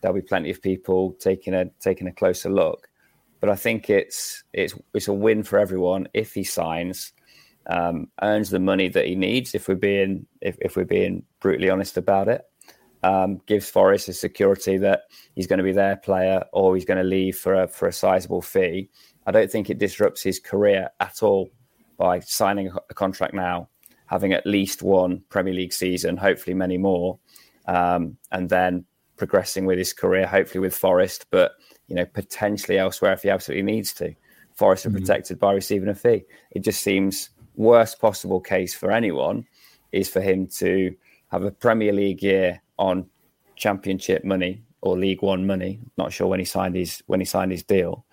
there'll 0.00 0.14
be 0.14 0.22
plenty 0.22 0.50
of 0.50 0.62
people 0.62 1.12
taking 1.14 1.54
a 1.54 1.66
taking 1.80 2.06
a 2.06 2.12
closer 2.12 2.50
look. 2.50 2.88
But 3.40 3.50
I 3.50 3.56
think 3.56 3.90
it's 3.90 4.44
it's 4.52 4.74
it's 4.94 5.08
a 5.08 5.12
win 5.12 5.42
for 5.42 5.58
everyone 5.58 6.08
if 6.12 6.34
he 6.34 6.44
signs, 6.44 7.12
um, 7.68 8.08
earns 8.22 8.50
the 8.50 8.58
money 8.58 8.88
that 8.88 9.06
he 9.06 9.14
needs. 9.14 9.54
If 9.54 9.68
we're 9.68 9.76
being 9.76 10.26
if, 10.40 10.56
if 10.60 10.76
we're 10.76 10.84
being 10.84 11.24
brutally 11.40 11.70
honest 11.70 11.96
about 11.96 12.28
it, 12.28 12.42
um, 13.02 13.40
gives 13.46 13.70
Forest 13.70 14.08
a 14.08 14.12
security 14.12 14.76
that 14.78 15.02
he's 15.34 15.46
going 15.46 15.58
to 15.58 15.64
be 15.64 15.72
their 15.72 15.96
player 15.96 16.44
or 16.52 16.74
he's 16.74 16.84
going 16.84 16.98
to 16.98 17.04
leave 17.04 17.36
for 17.36 17.62
a 17.62 17.68
for 17.68 17.88
a 17.88 17.92
sizable 17.92 18.42
fee. 18.42 18.90
I 19.26 19.30
don't 19.30 19.50
think 19.50 19.70
it 19.70 19.78
disrupts 19.78 20.22
his 20.22 20.40
career 20.40 20.88
at 21.00 21.22
all 21.22 21.50
by 21.96 22.20
signing 22.20 22.70
a 22.90 22.94
contract 22.94 23.34
now, 23.34 23.68
having 24.08 24.32
at 24.32 24.46
least 24.46 24.82
one 24.82 25.22
Premier 25.28 25.54
League 25.54 25.72
season, 25.72 26.16
hopefully 26.16 26.54
many 26.54 26.78
more, 26.78 27.18
um, 27.66 28.16
and 28.32 28.48
then 28.48 28.84
progressing 29.16 29.66
with 29.66 29.78
his 29.78 29.92
career, 29.92 30.26
hopefully 30.26 30.60
with 30.60 30.74
Forest, 30.74 31.26
but 31.30 31.52
you 31.86 31.94
know 31.94 32.04
potentially 32.06 32.78
elsewhere 32.78 33.12
if 33.12 33.22
he 33.22 33.30
absolutely 33.30 33.62
needs 33.62 33.92
to. 33.94 34.14
Forest 34.54 34.86
are 34.86 34.90
mm-hmm. 34.90 34.98
protected 34.98 35.38
by 35.38 35.52
receiving 35.52 35.88
a 35.88 35.94
fee. 35.94 36.24
It 36.50 36.60
just 36.60 36.82
seems 36.82 37.30
worst 37.56 38.00
possible 38.00 38.40
case 38.40 38.74
for 38.74 38.90
anyone 38.90 39.46
is 39.92 40.08
for 40.08 40.20
him 40.20 40.46
to 40.46 40.94
have 41.28 41.44
a 41.44 41.50
Premier 41.50 41.92
League 41.92 42.22
year 42.22 42.60
on 42.78 43.06
Championship 43.56 44.24
money 44.24 44.62
or 44.80 44.96
League 44.96 45.22
One 45.22 45.46
money. 45.46 45.80
Not 45.96 46.12
sure 46.12 46.26
when 46.28 46.38
he 46.38 46.44
signed 46.44 46.76
his 46.76 47.02
when 47.06 47.20
he 47.20 47.26
signed 47.26 47.52
his 47.52 47.62
deal, 47.62 48.04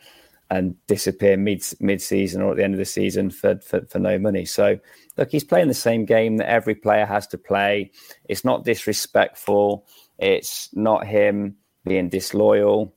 and 0.49 0.75
disappear 0.87 1.37
mid 1.37 1.63
mid 1.79 2.01
season 2.01 2.41
or 2.41 2.51
at 2.51 2.57
the 2.57 2.63
end 2.63 2.73
of 2.73 2.77
the 2.77 2.85
season 2.85 3.29
for, 3.29 3.59
for 3.59 3.81
for 3.85 3.99
no 3.99 4.19
money. 4.19 4.45
So 4.45 4.79
look, 5.17 5.31
he's 5.31 5.43
playing 5.43 5.67
the 5.67 5.73
same 5.73 6.05
game 6.05 6.37
that 6.37 6.49
every 6.49 6.75
player 6.75 7.05
has 7.05 7.27
to 7.27 7.37
play. 7.37 7.91
It's 8.25 8.45
not 8.45 8.63
disrespectful. 8.63 9.85
It's 10.19 10.69
not 10.73 11.07
him 11.07 11.55
being 11.83 12.09
disloyal. 12.09 12.93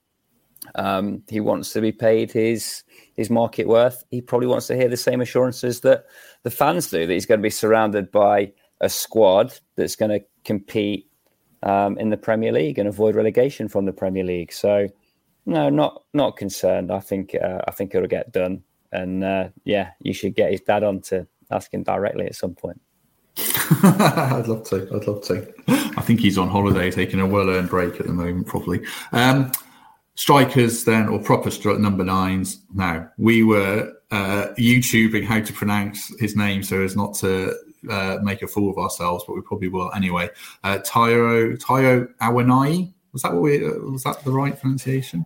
Um, 0.75 1.23
he 1.29 1.41
wants 1.41 1.73
to 1.73 1.81
be 1.81 1.93
paid 1.93 2.31
his 2.31 2.83
his 3.15 3.31
market 3.31 3.67
worth. 3.67 4.05
He 4.11 4.21
probably 4.21 4.49
wants 4.49 4.67
to 4.67 4.77
hear 4.77 4.89
the 4.89 4.97
same 4.97 5.21
assurances 5.21 5.81
that 5.81 6.07
the 6.43 6.51
fans 6.51 6.91
do 6.91 7.07
that 7.07 7.13
he's 7.13 7.27
going 7.27 7.41
to 7.41 7.43
be 7.43 7.51
surrounded 7.51 8.11
by 8.11 8.53
a 8.81 8.89
squad 8.89 9.53
that's 9.77 9.97
going 9.97 10.11
to 10.11 10.25
compete 10.45 11.11
um, 11.63 11.99
in 11.99 12.11
the 12.11 12.17
Premier 12.17 12.53
League 12.53 12.79
and 12.79 12.89
avoid 12.89 13.17
relegation 13.17 13.69
from 13.69 13.87
the 13.87 13.93
Premier 13.93 14.25
League. 14.25 14.53
So 14.53 14.89
no, 15.49 15.71
not 15.71 16.03
not 16.13 16.37
concerned. 16.37 16.93
I 16.93 17.01
think 17.01 17.35
uh, 17.35 17.63
I 17.67 17.71
think 17.71 17.95
it'll 17.95 18.07
get 18.07 18.33
done. 18.33 18.63
And 18.93 19.25
uh, 19.25 19.49
yeah, 19.65 19.93
you 20.01 20.13
should 20.13 20.35
get 20.35 20.51
his 20.51 20.61
dad 20.61 20.83
on 20.85 21.01
to 21.03 21.27
ask 21.51 21.73
him 21.73 21.83
directly 21.83 22.27
at 22.27 22.35
some 22.35 22.55
point. 22.55 22.81
I'd 23.39 24.47
love 24.47 24.65
to. 24.69 24.89
I'd 24.95 25.07
love 25.07 25.23
to. 25.25 25.53
I 25.69 26.03
think 26.03 26.21
he's 26.21 26.37
on 26.37 26.49
holiday, 26.49 26.91
taking 26.91 27.21
a 27.21 27.27
well-earned 27.27 27.71
break 27.71 27.99
at 27.99 28.07
the 28.07 28.13
moment, 28.13 28.47
probably. 28.47 28.85
Um, 29.13 29.51
strikers 30.17 30.85
then, 30.85 31.09
or 31.09 31.19
proper 31.19 31.49
stri- 31.49 31.81
number 31.81 32.05
nines. 32.05 32.61
Now 32.75 33.09
we 33.17 33.43
were 33.43 33.91
uh, 34.11 34.49
YouTubing 34.59 35.25
how 35.25 35.41
to 35.41 35.53
pronounce 35.55 36.13
his 36.21 36.37
name 36.37 36.63
so 36.63 36.83
as 36.83 36.95
not 36.95 37.15
to 37.15 37.55
uh, 37.89 38.19
make 38.23 38.43
a 38.43 38.49
fool 38.49 38.71
of 38.71 38.77
ourselves, 38.77 39.25
but 39.27 39.35
we 39.35 39.41
probably 39.41 39.69
will 39.69 39.91
anyway. 39.95 40.29
Uh, 40.63 40.79
Tyro 40.85 41.57
Tayo 41.57 42.07
Awoniyi 42.21 42.93
was 43.13 43.23
that 43.23 43.33
what 43.33 43.43
we 43.43 43.65
uh, 43.65 43.71
was 43.79 44.03
that 44.03 44.23
the 44.25 44.31
right 44.31 44.59
pronunciation? 44.59 45.25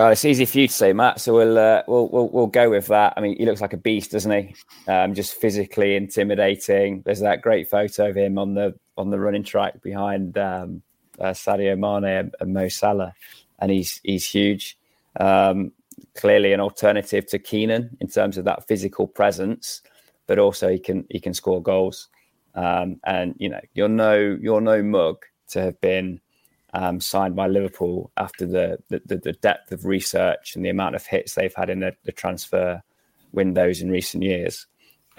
Uh, 0.00 0.12
it's 0.12 0.24
easy 0.24 0.46
for 0.46 0.60
you 0.60 0.66
to 0.66 0.72
say, 0.72 0.94
Matt. 0.94 1.20
So 1.20 1.34
we'll, 1.34 1.58
uh, 1.58 1.82
we'll 1.86 2.08
we'll 2.08 2.28
we'll 2.30 2.46
go 2.46 2.70
with 2.70 2.86
that. 2.86 3.12
I 3.18 3.20
mean, 3.20 3.36
he 3.36 3.44
looks 3.44 3.60
like 3.60 3.74
a 3.74 3.76
beast, 3.76 4.12
doesn't 4.12 4.32
he? 4.32 4.54
Um, 4.90 5.12
just 5.12 5.34
physically 5.34 5.94
intimidating. 5.94 7.02
There's 7.04 7.20
that 7.20 7.42
great 7.42 7.68
photo 7.68 8.08
of 8.08 8.16
him 8.16 8.38
on 8.38 8.54
the 8.54 8.74
on 8.96 9.10
the 9.10 9.20
running 9.20 9.44
track 9.44 9.82
behind 9.82 10.38
um, 10.38 10.80
uh, 11.18 11.32
Sadio 11.32 11.78
Mane 11.78 12.30
and, 12.40 12.54
Mo 12.54 12.68
Salah, 12.68 13.12
and 13.58 13.70
he's 13.70 14.00
he's 14.02 14.26
huge. 14.26 14.78
Um, 15.20 15.70
clearly, 16.14 16.54
an 16.54 16.60
alternative 16.60 17.26
to 17.26 17.38
Keinan 17.38 17.90
in 18.00 18.08
terms 18.08 18.38
of 18.38 18.46
that 18.46 18.66
physical 18.66 19.06
presence, 19.06 19.82
but 20.26 20.38
also 20.38 20.70
he 20.70 20.78
can 20.78 21.04
he 21.10 21.20
can 21.20 21.34
score 21.34 21.62
goals. 21.62 22.08
Um, 22.54 23.00
and 23.04 23.34
you 23.36 23.50
know, 23.50 23.60
you're 23.74 23.88
no 23.88 24.38
you're 24.40 24.62
no 24.62 24.82
mug 24.82 25.26
to 25.48 25.60
have 25.60 25.78
been 25.82 26.22
um, 26.72 27.00
signed 27.00 27.36
by 27.36 27.46
Liverpool 27.46 28.12
after 28.16 28.46
the, 28.46 28.78
the, 28.88 29.16
the 29.16 29.32
depth 29.32 29.72
of 29.72 29.84
research 29.84 30.54
and 30.54 30.64
the 30.64 30.70
amount 30.70 30.94
of 30.94 31.06
hits 31.06 31.34
they've 31.34 31.54
had 31.54 31.70
in 31.70 31.80
the, 31.80 31.94
the 32.04 32.12
transfer 32.12 32.82
windows 33.32 33.80
in 33.80 33.90
recent 33.90 34.22
years. 34.22 34.66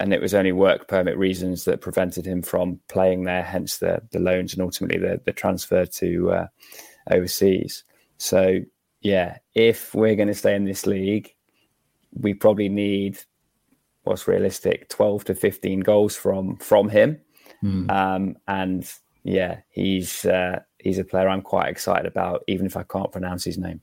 And 0.00 0.12
it 0.12 0.20
was 0.20 0.34
only 0.34 0.52
work 0.52 0.88
permit 0.88 1.16
reasons 1.16 1.64
that 1.64 1.80
prevented 1.80 2.26
him 2.26 2.42
from 2.42 2.80
playing 2.88 3.24
there, 3.24 3.42
hence 3.42 3.78
the, 3.78 4.02
the 4.10 4.18
loans 4.18 4.52
and 4.52 4.62
ultimately 4.62 4.98
the, 4.98 5.20
the 5.24 5.32
transfer 5.32 5.84
to 5.84 6.30
uh, 6.30 6.46
overseas. 7.10 7.84
So, 8.16 8.60
yeah, 9.02 9.38
if 9.54 9.94
we're 9.94 10.16
going 10.16 10.28
to 10.28 10.34
stay 10.34 10.54
in 10.54 10.64
this 10.64 10.86
league, 10.86 11.34
we 12.18 12.34
probably 12.34 12.68
need 12.68 13.18
what's 14.04 14.26
realistic 14.26 14.88
12 14.88 15.24
to 15.26 15.34
15 15.34 15.80
goals 15.80 16.16
from 16.16 16.56
from 16.56 16.88
him. 16.88 17.20
Mm. 17.62 17.90
Um, 17.90 18.36
and 18.48 18.90
yeah, 19.24 19.60
he's 19.70 20.24
uh, 20.24 20.60
he's 20.82 20.98
a 20.98 21.04
player 21.04 21.28
I'm 21.28 21.42
quite 21.42 21.68
excited 21.68 22.06
about, 22.06 22.44
even 22.46 22.66
if 22.66 22.76
I 22.76 22.82
can't 22.82 23.10
pronounce 23.10 23.44
his 23.44 23.58
name. 23.58 23.80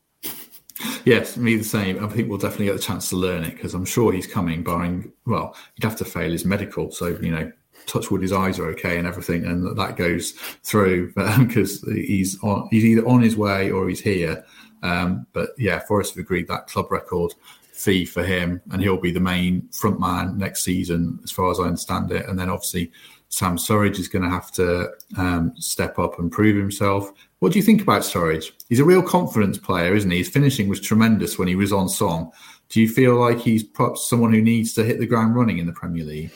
Yes, 1.05 1.37
me 1.37 1.55
the 1.55 1.63
same. 1.63 2.03
I 2.03 2.07
think 2.07 2.29
we'll 2.29 2.37
definitely 2.37 2.67
get 2.67 2.77
the 2.77 2.81
chance 2.81 3.09
to 3.09 3.15
learn 3.15 3.43
it 3.43 3.51
because 3.51 3.73
I'm 3.73 3.85
sure 3.85 4.13
he's 4.13 4.27
coming. 4.27 4.63
Barring, 4.63 5.11
well, 5.25 5.55
he'd 5.75 5.83
have 5.83 5.97
to 5.97 6.05
fail 6.05 6.31
his 6.31 6.45
medical, 6.45 6.91
so 6.91 7.07
you 7.21 7.31
know, 7.31 7.51
touch 7.85 8.11
wood, 8.11 8.21
his 8.21 8.31
eyes 8.31 8.59
are 8.59 8.67
okay 8.67 8.97
and 8.97 9.07
everything, 9.07 9.45
and 9.45 9.77
that 9.77 9.97
goes 9.97 10.31
through 10.63 11.13
because 11.39 11.81
he's 11.83 12.41
on. 12.43 12.67
He's 12.71 12.85
either 12.85 13.07
on 13.07 13.21
his 13.21 13.35
way 13.35 13.71
or 13.71 13.89
he's 13.89 13.99
here. 13.99 14.43
Um, 14.81 15.25
but 15.33 15.49
yeah, 15.57 15.79
Forest 15.79 16.15
have 16.15 16.23
agreed 16.23 16.47
that 16.47 16.67
club 16.67 16.91
record 16.91 17.33
fee 17.73 18.05
for 18.05 18.23
him, 18.23 18.61
and 18.71 18.81
he'll 18.81 18.99
be 18.99 19.11
the 19.11 19.19
main 19.19 19.67
front 19.71 19.99
man 19.99 20.37
next 20.37 20.63
season, 20.63 21.19
as 21.23 21.31
far 21.31 21.51
as 21.51 21.59
I 21.59 21.63
understand 21.63 22.11
it. 22.11 22.27
And 22.27 22.39
then 22.39 22.49
obviously 22.49 22.91
Sam 23.29 23.57
Surridge 23.57 23.99
is 23.99 24.07
going 24.07 24.23
to 24.23 24.29
have 24.29 24.51
to 24.53 24.89
um, 25.17 25.53
step 25.57 25.99
up 25.99 26.19
and 26.19 26.31
prove 26.31 26.57
himself. 26.57 27.11
What 27.39 27.53
do 27.53 27.59
you 27.59 27.63
think 27.63 27.81
about 27.81 28.01
Surridge? 28.01 28.51
He's 28.67 28.79
a 28.79 28.85
real 28.85 29.03
confidence 29.03 29.57
player, 29.57 29.95
isn't 29.95 30.11
he? 30.11 30.17
His 30.17 30.29
finishing 30.29 30.67
was 30.67 30.81
tremendous 30.81 31.37
when 31.37 31.47
he 31.47 31.55
was 31.55 31.71
on 31.71 31.89
song. 31.89 32.31
Do 32.69 32.81
you 32.81 32.89
feel 32.89 33.15
like 33.15 33.39
he's 33.39 33.63
perhaps 33.63 34.07
someone 34.07 34.33
who 34.33 34.41
needs 34.41 34.73
to 34.73 34.83
hit 34.83 34.99
the 34.99 35.05
ground 35.05 35.35
running 35.35 35.59
in 35.59 35.67
the 35.67 35.73
Premier 35.73 36.03
League? 36.03 36.31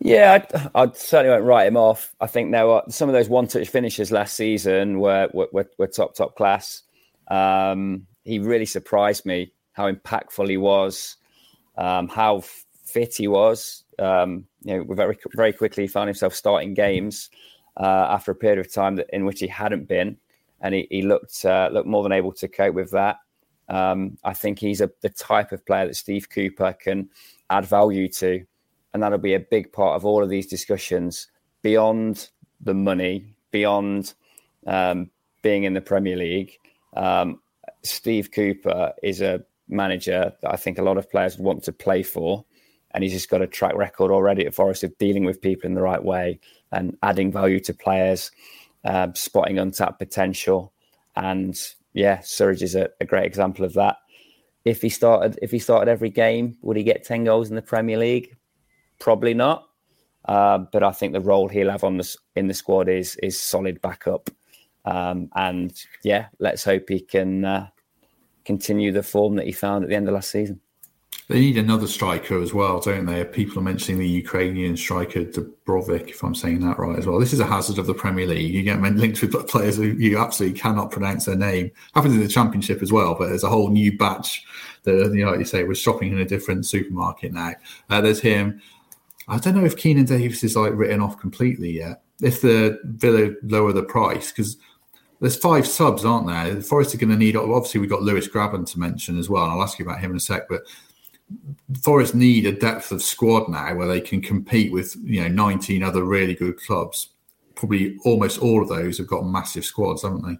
Yeah, 0.00 0.44
I, 0.74 0.82
I 0.82 0.92
certainly 0.92 1.30
won't 1.30 1.44
write 1.44 1.66
him 1.66 1.76
off. 1.76 2.14
I 2.20 2.26
think 2.26 2.50
there 2.50 2.66
were 2.66 2.82
some 2.88 3.08
of 3.08 3.12
those 3.12 3.28
one-touch 3.28 3.68
finishes 3.68 4.12
last 4.12 4.34
season 4.34 5.00
were 5.00 5.28
were, 5.32 5.66
were 5.78 5.86
top 5.86 6.14
top 6.14 6.36
class. 6.36 6.82
Um, 7.28 8.06
he 8.24 8.38
really 8.38 8.66
surprised 8.66 9.24
me 9.24 9.52
how 9.72 9.90
impactful 9.90 10.48
he 10.48 10.56
was, 10.56 11.16
um, 11.78 12.08
how 12.08 12.42
fit 12.84 13.14
he 13.14 13.28
was 13.28 13.83
um, 13.98 14.46
you 14.62 14.76
know, 14.76 14.94
very 14.94 15.18
very 15.34 15.52
quickly 15.52 15.86
found 15.86 16.08
himself 16.08 16.34
starting 16.34 16.74
games 16.74 17.30
uh, 17.76 18.06
after 18.10 18.32
a 18.32 18.34
period 18.34 18.58
of 18.58 18.72
time 18.72 18.96
that, 18.96 19.06
in 19.12 19.24
which 19.24 19.40
he 19.40 19.46
hadn't 19.46 19.88
been, 19.88 20.16
and 20.60 20.74
he, 20.74 20.86
he 20.90 21.02
looked 21.02 21.44
uh, 21.44 21.68
looked 21.72 21.88
more 21.88 22.02
than 22.02 22.12
able 22.12 22.32
to 22.32 22.48
cope 22.48 22.74
with 22.74 22.90
that. 22.90 23.18
Um, 23.68 24.18
I 24.24 24.34
think 24.34 24.58
he's 24.58 24.80
a, 24.80 24.90
the 25.00 25.08
type 25.08 25.52
of 25.52 25.64
player 25.64 25.86
that 25.86 25.96
Steve 25.96 26.28
Cooper 26.28 26.72
can 26.74 27.08
add 27.50 27.64
value 27.66 28.08
to, 28.08 28.44
and 28.92 29.02
that'll 29.02 29.18
be 29.18 29.34
a 29.34 29.40
big 29.40 29.72
part 29.72 29.96
of 29.96 30.04
all 30.04 30.22
of 30.22 30.28
these 30.28 30.46
discussions 30.46 31.28
beyond 31.62 32.28
the 32.60 32.74
money, 32.74 33.34
beyond 33.50 34.14
um, 34.66 35.10
being 35.42 35.64
in 35.64 35.74
the 35.74 35.80
Premier 35.80 36.16
League. 36.16 36.58
Um, 36.96 37.40
Steve 37.82 38.30
Cooper 38.30 38.92
is 39.02 39.20
a 39.20 39.44
manager 39.68 40.32
that 40.40 40.52
I 40.52 40.56
think 40.56 40.78
a 40.78 40.82
lot 40.82 40.98
of 40.98 41.10
players 41.10 41.38
want 41.38 41.62
to 41.64 41.72
play 41.72 42.02
for. 42.02 42.44
And 42.94 43.02
he's 43.02 43.12
just 43.12 43.28
got 43.28 43.42
a 43.42 43.46
track 43.46 43.74
record 43.74 44.12
already 44.12 44.46
at 44.46 44.54
Forest 44.54 44.84
of 44.84 44.96
dealing 44.98 45.24
with 45.24 45.42
people 45.42 45.66
in 45.66 45.74
the 45.74 45.82
right 45.82 46.02
way 46.02 46.38
and 46.70 46.96
adding 47.02 47.32
value 47.32 47.60
to 47.60 47.74
players, 47.74 48.30
uh, 48.84 49.08
spotting 49.14 49.58
untapped 49.58 49.98
potential. 49.98 50.72
And 51.16 51.60
yeah, 51.92 52.18
Surridge 52.18 52.62
is 52.62 52.76
a, 52.76 52.88
a 53.00 53.04
great 53.04 53.26
example 53.26 53.64
of 53.64 53.74
that. 53.74 53.96
If 54.64 54.80
he 54.80 54.88
started, 54.88 55.38
if 55.42 55.50
he 55.50 55.58
started 55.58 55.90
every 55.90 56.08
game, 56.08 56.56
would 56.62 56.76
he 56.76 56.84
get 56.84 57.04
ten 57.04 57.24
goals 57.24 57.50
in 57.50 57.56
the 57.56 57.62
Premier 57.62 57.98
League? 57.98 58.36
Probably 58.98 59.34
not. 59.34 59.68
Uh, 60.24 60.58
but 60.72 60.82
I 60.82 60.92
think 60.92 61.12
the 61.12 61.20
role 61.20 61.48
he'll 61.48 61.70
have 61.70 61.84
on 61.84 61.98
the 61.98 62.16
in 62.36 62.46
the 62.46 62.54
squad 62.54 62.88
is 62.88 63.16
is 63.16 63.38
solid 63.38 63.82
backup. 63.82 64.30
Um, 64.86 65.30
and 65.34 65.72
yeah, 66.02 66.28
let's 66.38 66.64
hope 66.64 66.88
he 66.88 67.00
can 67.00 67.44
uh, 67.44 67.68
continue 68.44 68.92
the 68.92 69.02
form 69.02 69.36
that 69.36 69.46
he 69.46 69.52
found 69.52 69.84
at 69.84 69.90
the 69.90 69.96
end 69.96 70.08
of 70.08 70.14
last 70.14 70.30
season. 70.30 70.60
They 71.28 71.40
need 71.40 71.56
another 71.56 71.86
striker 71.86 72.40
as 72.42 72.52
well, 72.52 72.80
don't 72.80 73.06
they? 73.06 73.24
People 73.24 73.58
are 73.58 73.62
mentioning 73.62 73.98
the 73.98 74.06
Ukrainian 74.06 74.76
striker 74.76 75.24
Dubrovik, 75.24 76.10
if 76.10 76.22
I'm 76.22 76.34
saying 76.34 76.60
that 76.60 76.78
right 76.78 76.98
as 76.98 77.06
well. 77.06 77.18
This 77.18 77.32
is 77.32 77.40
a 77.40 77.46
hazard 77.46 77.78
of 77.78 77.86
the 77.86 77.94
Premier 77.94 78.26
League. 78.26 78.52
You 78.52 78.62
get 78.62 78.82
linked 78.82 79.22
with 79.22 79.32
players 79.48 79.76
who 79.76 79.84
you 79.84 80.18
absolutely 80.18 80.58
cannot 80.58 80.90
pronounce 80.90 81.24
their 81.24 81.36
name. 81.36 81.70
Happens 81.94 82.14
in 82.14 82.20
the 82.20 82.28
Championship 82.28 82.82
as 82.82 82.92
well, 82.92 83.14
but 83.14 83.28
there's 83.28 83.44
a 83.44 83.48
whole 83.48 83.70
new 83.70 83.96
batch 83.96 84.44
that, 84.82 85.12
you 85.14 85.24
know, 85.24 85.30
like 85.30 85.38
you 85.38 85.46
say, 85.46 85.64
we're 85.64 85.74
shopping 85.74 86.12
in 86.12 86.18
a 86.18 86.26
different 86.26 86.66
supermarket 86.66 87.32
now. 87.32 87.54
Uh, 87.88 88.02
there's 88.02 88.20
him. 88.20 88.60
I 89.26 89.38
don't 89.38 89.56
know 89.56 89.64
if 89.64 89.76
Keinan 89.76 90.06
Davis 90.06 90.44
is 90.44 90.56
like 90.56 90.74
written 90.74 91.00
off 91.00 91.18
completely 91.18 91.70
yet. 91.70 92.02
If 92.20 92.42
the 92.42 92.78
Villa 92.84 93.32
lower 93.42 93.72
the 93.72 93.82
price, 93.82 94.30
because 94.30 94.58
there's 95.20 95.36
five 95.36 95.66
subs, 95.66 96.04
aren't 96.04 96.26
there? 96.26 96.60
Forest 96.60 96.94
are 96.94 96.98
going 96.98 97.08
to 97.08 97.16
need. 97.16 97.34
Obviously, 97.34 97.80
we've 97.80 97.88
got 97.88 98.02
Lewis 98.02 98.28
Grabban 98.28 98.70
to 98.72 98.78
mention 98.78 99.18
as 99.18 99.30
well. 99.30 99.44
And 99.44 99.52
I'll 99.52 99.62
ask 99.62 99.78
you 99.78 99.86
about 99.86 100.00
him 100.00 100.10
in 100.10 100.18
a 100.18 100.20
sec. 100.20 100.48
But 100.50 100.64
Forest 101.82 102.14
need 102.14 102.46
a 102.46 102.52
depth 102.52 102.92
of 102.92 103.02
squad 103.02 103.48
now 103.48 103.74
where 103.74 103.88
they 103.88 104.00
can 104.00 104.20
compete 104.20 104.72
with 104.72 104.96
you 105.02 105.20
know 105.20 105.28
19 105.28 105.82
other 105.82 106.04
really 106.04 106.34
good 106.34 106.58
clubs. 106.60 107.08
Probably 107.54 107.96
almost 108.04 108.40
all 108.40 108.62
of 108.62 108.68
those 108.68 108.98
have 108.98 109.06
got 109.06 109.24
massive 109.24 109.64
squads, 109.64 110.02
haven't 110.02 110.26
they? 110.26 110.36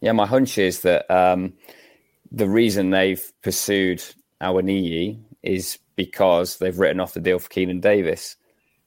Yeah, 0.00 0.12
my 0.12 0.26
hunch 0.26 0.58
is 0.58 0.80
that 0.80 1.10
um, 1.10 1.54
the 2.30 2.48
reason 2.48 2.90
they've 2.90 3.32
pursued 3.42 4.02
Awoniyi 4.40 5.20
is 5.42 5.78
because 5.96 6.58
they've 6.58 6.78
written 6.78 7.00
off 7.00 7.14
the 7.14 7.20
deal 7.20 7.38
for 7.38 7.48
Keinan 7.48 7.80
Davis. 7.80 8.36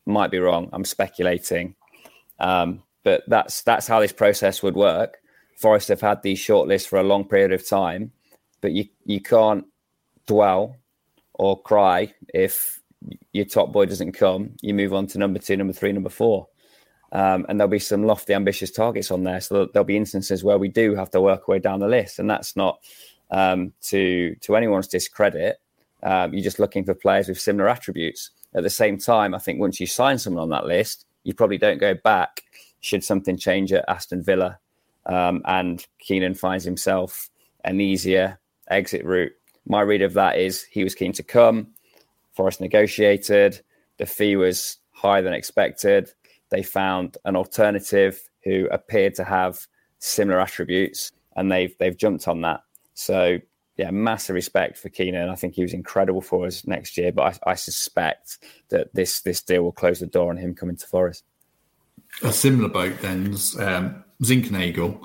Might 0.05 0.31
be 0.31 0.39
wrong. 0.39 0.69
I'm 0.73 0.85
speculating, 0.85 1.75
um, 2.39 2.83
but 3.03 3.23
that's 3.27 3.61
that's 3.63 3.87
how 3.87 3.99
this 3.99 4.13
process 4.13 4.61
would 4.63 4.75
work. 4.75 5.17
Forest 5.57 5.87
have 5.87 6.01
had 6.01 6.21
these 6.21 6.39
shortlists 6.39 6.87
for 6.87 6.99
a 6.99 7.03
long 7.03 7.25
period 7.25 7.51
of 7.51 7.67
time, 7.67 8.11
but 8.61 8.71
you 8.71 8.85
you 9.05 9.21
can't 9.21 9.65
dwell 10.27 10.75
or 11.37 11.61
cry 11.61 12.13
if 12.33 12.81
your 13.31 13.45
top 13.45 13.71
boy 13.71 13.85
doesn't 13.85 14.13
come. 14.13 14.51
You 14.61 14.73
move 14.73 14.93
on 14.93 15.07
to 15.07 15.17
number 15.17 15.39
two, 15.39 15.57
number 15.57 15.73
three, 15.73 15.91
number 15.91 16.09
four. 16.09 16.47
Um, 17.11 17.45
and 17.47 17.59
there'll 17.59 17.69
be 17.69 17.79
some 17.79 18.03
lofty, 18.03 18.33
ambitious 18.33 18.71
targets 18.71 19.11
on 19.11 19.23
there. 19.23 19.39
So 19.39 19.67
there'll 19.67 19.85
be 19.85 19.95
instances 19.95 20.43
where 20.43 20.57
we 20.57 20.67
do 20.67 20.93
have 20.95 21.09
to 21.11 21.21
work 21.21 21.47
our 21.47 21.53
way 21.53 21.59
down 21.59 21.79
the 21.79 21.87
list, 21.87 22.19
and 22.19 22.29
that's 22.29 22.55
not 22.55 22.79
um, 23.31 23.71
to 23.83 24.35
to 24.41 24.55
anyone's 24.55 24.87
discredit. 24.87 25.59
Um, 26.03 26.33
you're 26.33 26.43
just 26.43 26.59
looking 26.59 26.83
for 26.83 26.93
players 26.93 27.27
with 27.27 27.39
similar 27.39 27.69
attributes. 27.69 28.31
At 28.53 28.63
the 28.63 28.69
same 28.69 28.97
time, 28.97 29.33
I 29.33 29.39
think 29.39 29.59
once 29.59 29.79
you 29.79 29.87
sign 29.87 30.17
someone 30.17 30.43
on 30.43 30.49
that 30.49 30.65
list, 30.65 31.05
you 31.23 31.33
probably 31.33 31.57
don't 31.57 31.79
go 31.79 31.93
back 31.93 32.43
should 32.79 33.03
something 33.03 33.37
change 33.37 33.73
at 33.73 33.85
Aston 33.87 34.23
Villa 34.23 34.59
um, 35.05 35.41
and 35.45 35.85
Keinan 36.03 36.37
finds 36.37 36.63
himself 36.63 37.29
an 37.63 37.81
easier 37.81 38.39
exit 38.69 39.03
route. 39.03 39.33
My 39.67 39.81
read 39.81 40.01
of 40.01 40.13
that 40.13 40.37
is 40.37 40.63
he 40.63 40.83
was 40.83 40.95
keen 40.95 41.11
to 41.13 41.23
come. 41.23 41.67
Forest 42.33 42.61
negotiated. 42.61 43.61
The 43.97 44.05
fee 44.05 44.35
was 44.35 44.77
higher 44.91 45.21
than 45.21 45.33
expected. 45.33 46.11
They 46.49 46.63
found 46.63 47.17
an 47.25 47.35
alternative 47.35 48.21
who 48.43 48.67
appeared 48.71 49.15
to 49.15 49.23
have 49.23 49.67
similar 49.99 50.39
attributes, 50.39 51.11
and 51.35 51.51
they've 51.51 51.75
they've 51.79 51.97
jumped 51.97 52.27
on 52.27 52.41
that. 52.41 52.61
So 52.93 53.39
yeah, 53.77 53.91
massive 53.91 54.33
respect 54.33 54.77
for 54.77 54.89
Keinan. 54.89 55.29
I 55.29 55.35
think 55.35 55.53
he 55.53 55.61
was 55.61 55.73
incredible 55.73 56.21
for 56.21 56.47
us 56.47 56.65
next 56.65 56.97
year, 56.97 57.11
but 57.11 57.39
I, 57.45 57.51
I, 57.51 57.55
suspect 57.55 58.39
that 58.69 58.93
this 58.93 59.21
this 59.21 59.41
deal 59.41 59.63
will 59.63 59.71
close 59.71 59.99
the 59.99 60.07
door 60.07 60.31
on 60.31 60.37
him 60.37 60.55
coming 60.55 60.77
to 60.77 60.87
Forest. 60.87 61.23
A 62.23 62.33
similar 62.33 62.69
boat 62.69 62.99
then's 63.01 63.59
um, 63.59 64.03
Zinckernagel, 64.23 64.99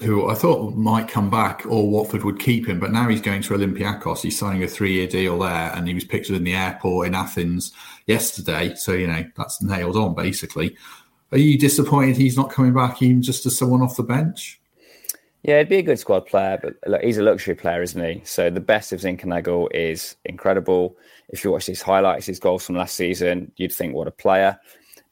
who 0.00 0.28
I 0.28 0.34
thought 0.34 0.74
might 0.74 1.08
come 1.08 1.28
back 1.28 1.66
or 1.66 1.88
Watford 1.88 2.24
would 2.24 2.38
keep 2.38 2.66
him, 2.66 2.80
but 2.80 2.92
now 2.92 3.08
he's 3.08 3.20
going 3.20 3.42
to 3.42 3.54
Olympiacos. 3.54 4.22
He's 4.22 4.38
signing 4.38 4.62
a 4.62 4.68
three-year 4.68 5.06
deal 5.06 5.38
there, 5.38 5.70
and 5.74 5.86
he 5.86 5.94
was 5.94 6.04
pictured 6.04 6.36
in 6.36 6.44
the 6.44 6.54
airport 6.54 7.06
in 7.06 7.14
Athens 7.14 7.72
yesterday. 8.06 8.74
So 8.74 8.92
you 8.92 9.06
know 9.06 9.24
that's 9.36 9.62
nailed 9.62 9.96
on, 9.96 10.14
basically. 10.14 10.76
Are 11.30 11.38
you 11.38 11.58
disappointed 11.58 12.16
he's 12.16 12.36
not 12.36 12.50
coming 12.50 12.74
back 12.74 13.00
even 13.02 13.22
just 13.22 13.46
as 13.46 13.56
someone 13.56 13.82
off 13.82 13.96
the 13.96 14.02
bench? 14.02 14.60
Yeah, 15.42 15.56
it'd 15.56 15.68
be 15.68 15.78
a 15.78 15.82
good 15.82 15.98
squad 15.98 16.26
player, 16.26 16.58
but 16.62 16.74
look, 16.86 17.02
he's 17.02 17.18
a 17.18 17.22
luxury 17.22 17.56
player, 17.56 17.82
isn't 17.82 18.04
he? 18.04 18.22
So 18.24 18.48
the 18.48 18.60
best 18.60 18.92
of 18.92 19.00
Zinckernagel 19.00 19.68
is 19.74 20.16
incredible. 20.24 20.96
If 21.30 21.42
you 21.42 21.50
watch 21.50 21.66
his 21.66 21.82
highlights, 21.82 22.26
his 22.26 22.38
goals 22.38 22.64
from 22.64 22.76
last 22.76 22.94
season, 22.94 23.50
you'd 23.56 23.72
think 23.72 23.94
what 23.94 24.06
a 24.06 24.12
player. 24.12 24.56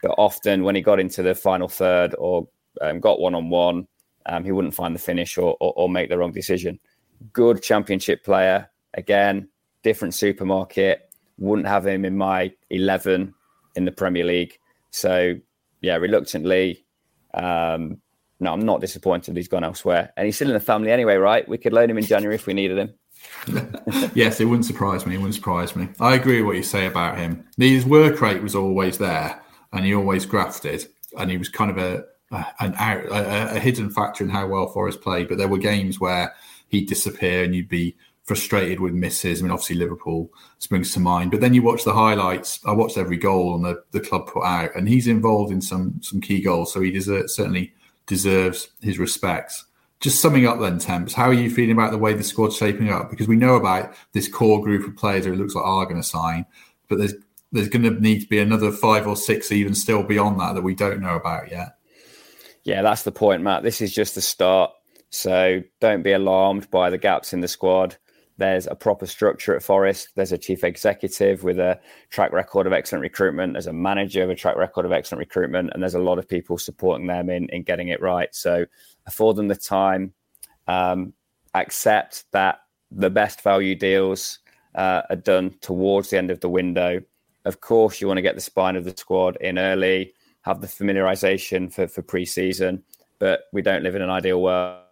But 0.03 0.15
often 0.19 0.63
when 0.63 0.77
he 0.77 0.83
got 0.83 1.01
into 1.01 1.23
the 1.23 1.35
final 1.35 1.69
third 1.69 2.15
or 2.17 2.47
um, 2.81 3.01
got 3.01 3.19
one 3.19 3.35
on 3.35 3.51
one, 3.51 3.89
he 4.45 4.53
wouldn't 4.53 4.75
find 4.75 4.95
the 4.95 5.01
finish 5.01 5.39
or, 5.39 5.57
or, 5.61 5.73
or 5.77 5.89
make 5.89 6.09
the 6.09 6.19
wrong 6.19 6.33
decision. 6.33 6.79
Good 7.33 7.63
championship 7.63 8.25
player, 8.25 8.71
again, 8.95 9.49
different 9.83 10.15
supermarket. 10.15 11.13
Wouldn't 11.39 11.69
have 11.69 11.87
him 11.87 12.05
in 12.05 12.17
my 12.17 12.53
eleven 12.69 13.35
in 13.75 13.85
the 13.85 13.93
Premier 13.93 14.25
League. 14.25 14.59
So 14.91 15.37
yeah, 15.81 15.97
reluctantly. 15.97 16.85
Um, 17.33 18.01
no, 18.41 18.53
I'm 18.53 18.61
not 18.61 18.81
disappointed 18.81 19.37
he's 19.37 19.49
gone 19.49 19.65
elsewhere. 19.65 20.13
And 20.17 20.25
he's 20.25 20.37
still 20.37 20.49
in 20.49 20.55
the 20.55 20.61
family 20.61 20.91
anyway, 20.91 21.17
right? 21.17 21.47
We 21.47 21.59
could 21.59 21.75
loan 21.75 21.91
him 21.91 21.99
in 21.99 22.05
January 22.05 22.35
if 22.35 22.47
we 22.47 22.55
needed 22.55 22.79
him. 22.79 22.95
yes, 24.15 24.41
it 24.41 24.47
wouldn't 24.47 24.65
surprise 24.65 25.05
me. 25.05 25.15
It 25.15 25.19
wouldn't 25.19 25.35
surprise 25.35 25.77
me. 25.77 25.89
I 26.01 26.15
agree 26.15 26.41
with 26.41 26.47
what 26.47 26.57
you 26.57 26.63
say 26.63 26.87
about 26.87 27.19
him. 27.19 27.45
His 27.59 27.85
work 27.85 28.21
rate 28.21 28.43
was 28.43 28.55
always 28.55 28.97
there, 28.97 29.43
and 29.73 29.85
he 29.85 29.95
always 29.95 30.25
grafted, 30.25 30.87
and 31.19 31.31
he 31.31 31.37
was 31.37 31.51
kind 31.51 31.71
of 31.71 31.77
a 31.77 32.07
an 32.31 32.75
out, 32.77 33.05
a, 33.07 33.57
a 33.57 33.59
hidden 33.59 33.91
factor 33.91 34.25
in 34.25 34.31
how 34.31 34.47
well 34.47 34.69
Forest 34.69 35.01
played. 35.01 35.29
But 35.29 35.39
there 35.39 35.49
were 35.49 35.59
games 35.59 36.01
where 36.01 36.35
he'd 36.69 36.89
disappear, 36.89 37.45
and 37.45 37.55
you'd 37.55 37.69
be 37.69 37.97
frustrated 38.25 38.79
with 38.79 38.93
misses. 38.93 39.41
I 39.41 39.43
mean, 39.43 39.51
obviously 39.51 39.77
Liverpool 39.77 40.31
springs 40.59 40.93
to 40.95 41.01
mind, 41.01 41.33
but 41.33 41.41
then 41.41 41.55
you 41.55 41.63
watch 41.63 41.83
the 41.83 41.93
highlights. 41.93 42.61
I 42.65 42.73
watched 42.73 42.97
every 42.97 43.17
goal 43.17 43.55
on 43.55 43.63
the, 43.63 43.83
the 43.91 44.01
club 44.01 44.29
put 44.29 44.45
out, 44.45 44.75
and 44.77 44.89
he's 44.89 45.09
involved 45.09 45.53
in 45.53 45.61
some 45.61 46.01
some 46.03 46.21
key 46.21 46.41
goals, 46.41 46.73
so 46.73 46.81
he 46.81 46.91
deserves, 46.91 47.35
certainly 47.35 47.73
deserves 48.07 48.69
his 48.81 48.99
respects. 48.99 49.65
Just 49.99 50.23
summing 50.23 50.47
up 50.47 50.61
then, 50.61 50.79
Temps, 50.79 51.13
how 51.13 51.25
are 51.25 51.35
you 51.35 51.51
feeling 51.51 51.73
about 51.73 51.91
the 51.91 51.99
way 51.99 52.15
the 52.15 52.23
squad's 52.23 52.57
shaping 52.57 52.89
up? 52.89 53.11
Because 53.11 53.29
we 53.29 53.37
know 53.37 53.57
about 53.57 53.95
this 54.13 54.29
core 54.29 54.63
group 54.63 54.87
of 54.87 54.97
players 54.97 55.27
who 55.27 55.33
it 55.33 55.37
looks 55.37 55.55
like 55.55 55.65
are 55.65 55.85
going 55.85 56.01
to 56.01 56.07
sign, 56.07 56.47
but 56.89 56.99
there's 56.99 57.15
there's 57.53 57.69
going 57.69 57.83
to 57.83 58.01
need 58.01 58.21
to 58.21 58.29
be 58.29 58.39
another 58.39 58.71
five 58.71 59.09
or 59.09 59.17
six 59.17 59.51
even 59.51 59.75
still 59.75 60.05
beyond 60.05 60.39
that 60.39 60.55
that 60.55 60.63
we 60.63 60.75
don't 60.75 61.01
know 61.01 61.17
about 61.17 61.51
yet. 61.51 61.77
Yeah, 62.65 62.83
that's 62.83 63.03
the 63.05 63.13
point, 63.13 63.43
Matt. 63.43 63.63
This 63.63 63.81
is 63.81 63.93
just 63.93 64.15
the 64.15 64.21
start. 64.21 64.71
So 65.11 65.63
don't 65.81 66.03
be 66.03 66.13
alarmed 66.13 66.71
by 66.71 66.91
the 66.91 66.99
gaps 66.99 67.33
in 67.33 67.41
the 67.41 67.49
squad. 67.49 67.97
There's 68.37 68.67
a 68.67 68.75
proper 68.75 69.07
structure 69.07 69.55
at 69.55 69.63
Forest. 69.63 70.11
There's 70.15 70.33
a 70.33 70.39
chief 70.39 70.65
executive 70.65 71.45
with 71.45 71.59
a 71.59 71.79
track 72.09 72.33
record 72.33 72.67
of 72.67 72.73
excellent 72.73 73.03
recruitment. 73.03 73.53
There's 73.53 73.67
a 73.67 73.73
manager 73.73 74.27
with 74.27 74.39
a 74.39 74.41
track 74.41 74.57
record 74.57 74.87
of 74.87 74.93
excellent 74.93 75.21
recruitment, 75.21 75.71
and 75.73 75.83
there's 75.83 75.95
a 75.95 75.99
lot 76.01 76.19
of 76.19 76.27
people 76.27 76.57
supporting 76.57 77.07
them 77.07 77.29
in 77.29 77.51
in 77.51 77.65
getting 77.65 77.89
it 77.89 78.01
right. 78.01 78.35
So 78.35 78.65
afford 79.07 79.37
them 79.37 79.49
the 79.49 79.57
time. 79.57 80.15
Um, 80.67 81.13
accept 81.55 82.25
that 82.33 82.61
the 82.91 83.11
best 83.11 83.43
value 83.43 83.75
deals 83.75 84.39
uh, 84.75 85.03
are 85.11 85.17
done 85.17 85.55
towards 85.61 86.11
the 86.11 86.17
end 86.19 86.31
of 86.31 86.41
the 86.41 86.49
window. 86.49 87.03
Of 87.45 87.61
course, 87.61 88.01
you 88.01 88.07
want 88.07 88.19
to 88.19 88.23
get 88.23 88.37
the 88.37 88.41
spine 88.41 88.77
of 88.77 88.85
the 88.85 88.97
squad 88.97 89.37
in 89.41 89.59
early, 89.59 90.15
have 90.51 90.61
the 90.61 90.67
familiarization 90.67 91.73
for 91.73 91.87
for 91.87 92.03
pre-season, 92.03 92.83
but 93.19 93.45
we 93.53 93.63
don't 93.63 93.85
live 93.85 93.95
in 93.95 94.03
an 94.03 94.11
ideal 94.11 94.43
world 94.43 94.83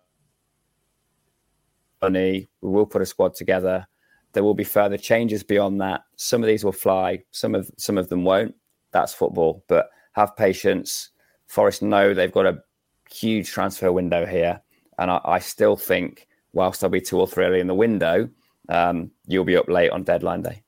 money. 2.01 2.49
We 2.61 2.71
will 2.71 2.87
put 2.87 3.03
a 3.03 3.07
squad 3.07 3.35
together. 3.35 3.87
There 4.33 4.45
will 4.45 4.55
be 4.55 4.65
further 4.65 4.97
changes 4.97 5.43
beyond 5.43 5.81
that. 5.81 6.03
Some 6.17 6.43
of 6.43 6.47
these 6.47 6.65
will 6.65 6.73
fly. 6.87 7.25
Some 7.33 7.57
of 7.57 7.71
some 7.77 7.99
of 7.99 8.09
them 8.09 8.23
won't. 8.23 8.55
That's 8.93 9.13
football. 9.13 9.65
But 9.69 9.91
have 10.13 10.37
patience. 10.37 11.11
Forest 11.49 11.83
know 11.83 12.15
they've 12.15 12.33
got 12.33 12.47
a 12.47 12.63
huge 13.11 13.51
transfer 13.51 13.91
window 13.91 14.27
here, 14.27 14.61
and 14.99 15.11
I, 15.11 15.21
I 15.25 15.39
still 15.41 15.77
think 15.77 16.29
whilst 16.53 16.81
there'll 16.81 16.93
be 16.93 17.01
two 17.01 17.19
or 17.19 17.27
three 17.27 17.47
early 17.47 17.61
in 17.61 17.67
the 17.67 17.75
window, 17.75 18.29
um, 18.69 19.11
you'll 19.27 19.45
be 19.45 19.57
up 19.57 19.69
late 19.69 19.91
on 19.91 20.05
deadline 20.05 20.43
day. 20.43 20.63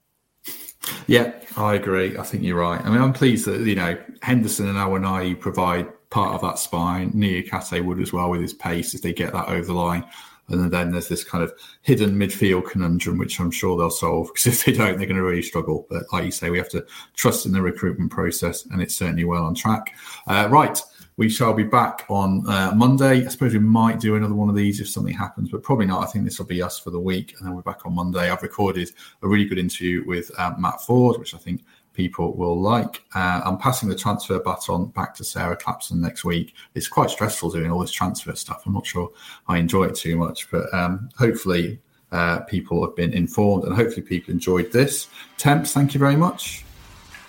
Yeah, 1.07 1.33
I 1.57 1.75
agree. 1.75 2.17
I 2.17 2.23
think 2.23 2.43
you're 2.43 2.59
right. 2.59 2.81
I 2.81 2.91
mean, 2.91 3.01
I'm 3.01 3.13
pleased 3.13 3.47
that 3.47 3.61
you 3.61 3.75
know 3.75 3.99
Henderson 4.23 4.69
and 4.69 4.79
Awoniyi 4.79 5.39
provide 5.39 5.89
part 6.11 6.35
of 6.35 6.41
that 6.43 6.59
spine. 6.59 7.13
Niakhaté 7.13 7.85
would 7.85 8.01
as 8.01 8.13
well 8.13 8.31
with 8.31 8.41
his 8.41 8.55
pace 8.55 8.95
if 8.95 9.03
they 9.03 9.13
get 9.13 9.33
that 9.33 9.49
over 9.49 9.67
the 9.67 9.75
line. 9.75 10.05
And 10.49 10.71
then 10.73 10.91
there's 10.91 11.09
this 11.09 11.23
kind 11.23 11.45
of 11.45 11.53
hidden 11.83 12.19
midfield 12.19 12.69
conundrum, 12.69 13.19
which 13.19 13.39
I'm 13.39 13.53
sure 13.53 13.79
they'll 13.79 13.91
solve 13.91 14.29
because 14.29 14.47
if 14.53 14.65
they 14.65 14.73
don't, 14.73 14.99
they're 14.99 15.07
going 15.07 15.17
to 15.17 15.23
really 15.23 15.43
struggle. 15.43 15.87
But 15.89 16.05
like 16.13 16.25
you 16.25 16.33
say, 16.33 16.51
we 16.51 16.59
have 16.59 16.69
to 16.71 16.85
trust 17.15 17.47
in 17.47 17.53
the 17.53 17.63
recruitment 17.63 18.11
process, 18.11 18.67
and 18.67 18.83
it's 18.83 18.97
certainly 18.97 19.25
well 19.25 19.45
on 19.45 19.55
track. 19.55 19.95
Uh, 20.27 20.49
right. 20.51 20.81
We 21.21 21.29
shall 21.29 21.53
be 21.53 21.65
back 21.65 22.07
on 22.09 22.49
uh, 22.49 22.73
Monday. 22.75 23.27
I 23.27 23.29
suppose 23.29 23.53
we 23.53 23.59
might 23.59 24.01
do 24.01 24.17
another 24.17 24.35
one 24.35 24.49
of 24.49 24.55
these 24.55 24.81
if 24.81 24.89
something 24.89 25.13
happens, 25.13 25.51
but 25.51 25.63
probably 25.63 25.85
not. 25.85 26.03
I 26.03 26.07
think 26.07 26.25
this 26.25 26.39
will 26.39 26.47
be 26.47 26.63
us 26.63 26.79
for 26.79 26.89
the 26.89 26.99
week, 26.99 27.35
and 27.37 27.47
then 27.47 27.55
we're 27.55 27.61
back 27.61 27.85
on 27.85 27.95
Monday. 27.95 28.31
I've 28.31 28.43
recorded 28.43 28.91
a 29.23 29.29
really 29.29 29.45
good 29.45 29.59
interview 29.59 30.03
with 30.07 30.31
um, 30.41 30.59
Matt 30.59 30.81
Ford, 30.81 31.19
which 31.19 31.35
I 31.35 31.37
think 31.37 31.63
people 31.93 32.35
will 32.35 32.59
like. 32.59 33.05
Uh, 33.15 33.43
I'm 33.45 33.59
passing 33.59 33.91
the 33.91 33.95
transfer 33.95 34.41
baton 34.41 34.87
back 34.87 35.15
to 35.17 35.25
Sarah 35.25 35.59
Clapson 35.59 36.01
next 36.01 36.25
week. 36.25 36.55
It's 36.75 36.89
quite 36.89 37.11
stressful 37.11 37.51
doing 37.51 37.71
all 37.71 37.81
this 37.81 37.93
transfer 37.93 38.35
stuff. 38.35 38.63
I'm 38.65 38.73
not 38.73 38.87
sure 38.87 39.11
I 39.47 39.59
enjoy 39.59 39.89
it 39.89 39.97
too 39.97 40.17
much, 40.17 40.51
but 40.51 40.73
um, 40.73 41.11
hopefully 41.19 41.83
uh, 42.13 42.41
people 42.45 42.83
have 42.83 42.97
been 42.97 43.13
informed 43.13 43.65
and 43.65 43.77
hopefully 43.77 44.01
people 44.01 44.33
enjoyed 44.33 44.73
this. 44.73 45.09
Temps, 45.37 45.75
thank 45.75 45.93
you 45.93 46.01
very 46.01 46.17
much. 46.17 46.65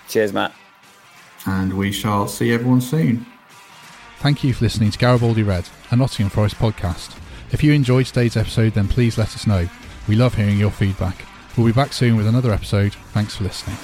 Cheers, 0.08 0.32
Matt. 0.32 0.54
And 1.46 1.78
we 1.78 1.92
shall 1.92 2.30
see 2.30 2.54
everyone 2.54 2.80
soon. 2.80 3.26
Thank 4.22 4.44
you 4.44 4.54
for 4.54 4.66
listening 4.66 4.92
to 4.92 5.00
Garibaldi 5.00 5.42
Red, 5.42 5.68
a 5.90 5.96
Nottingham 5.96 6.30
Forest 6.30 6.58
podcast. 6.58 7.18
If 7.52 7.64
you 7.64 7.74
enjoyed 7.74 8.06
today's 8.06 8.38
episode, 8.38 8.74
then 8.76 8.88
please 8.88 9.18
let 9.18 9.34
us 9.34 9.48
know. 9.48 9.68
We 10.08 10.16
love 10.16 10.36
hearing 10.36 10.60
your 10.60 10.70
feedback. 10.70 11.26
We'll 11.58 11.66
be 11.66 11.74
back 11.74 11.92
soon 11.92 12.18
with 12.18 12.28
another 12.28 12.52
episode. 12.52 12.94
Thanks 13.14 13.36
for 13.36 13.46
listening. 13.46 13.78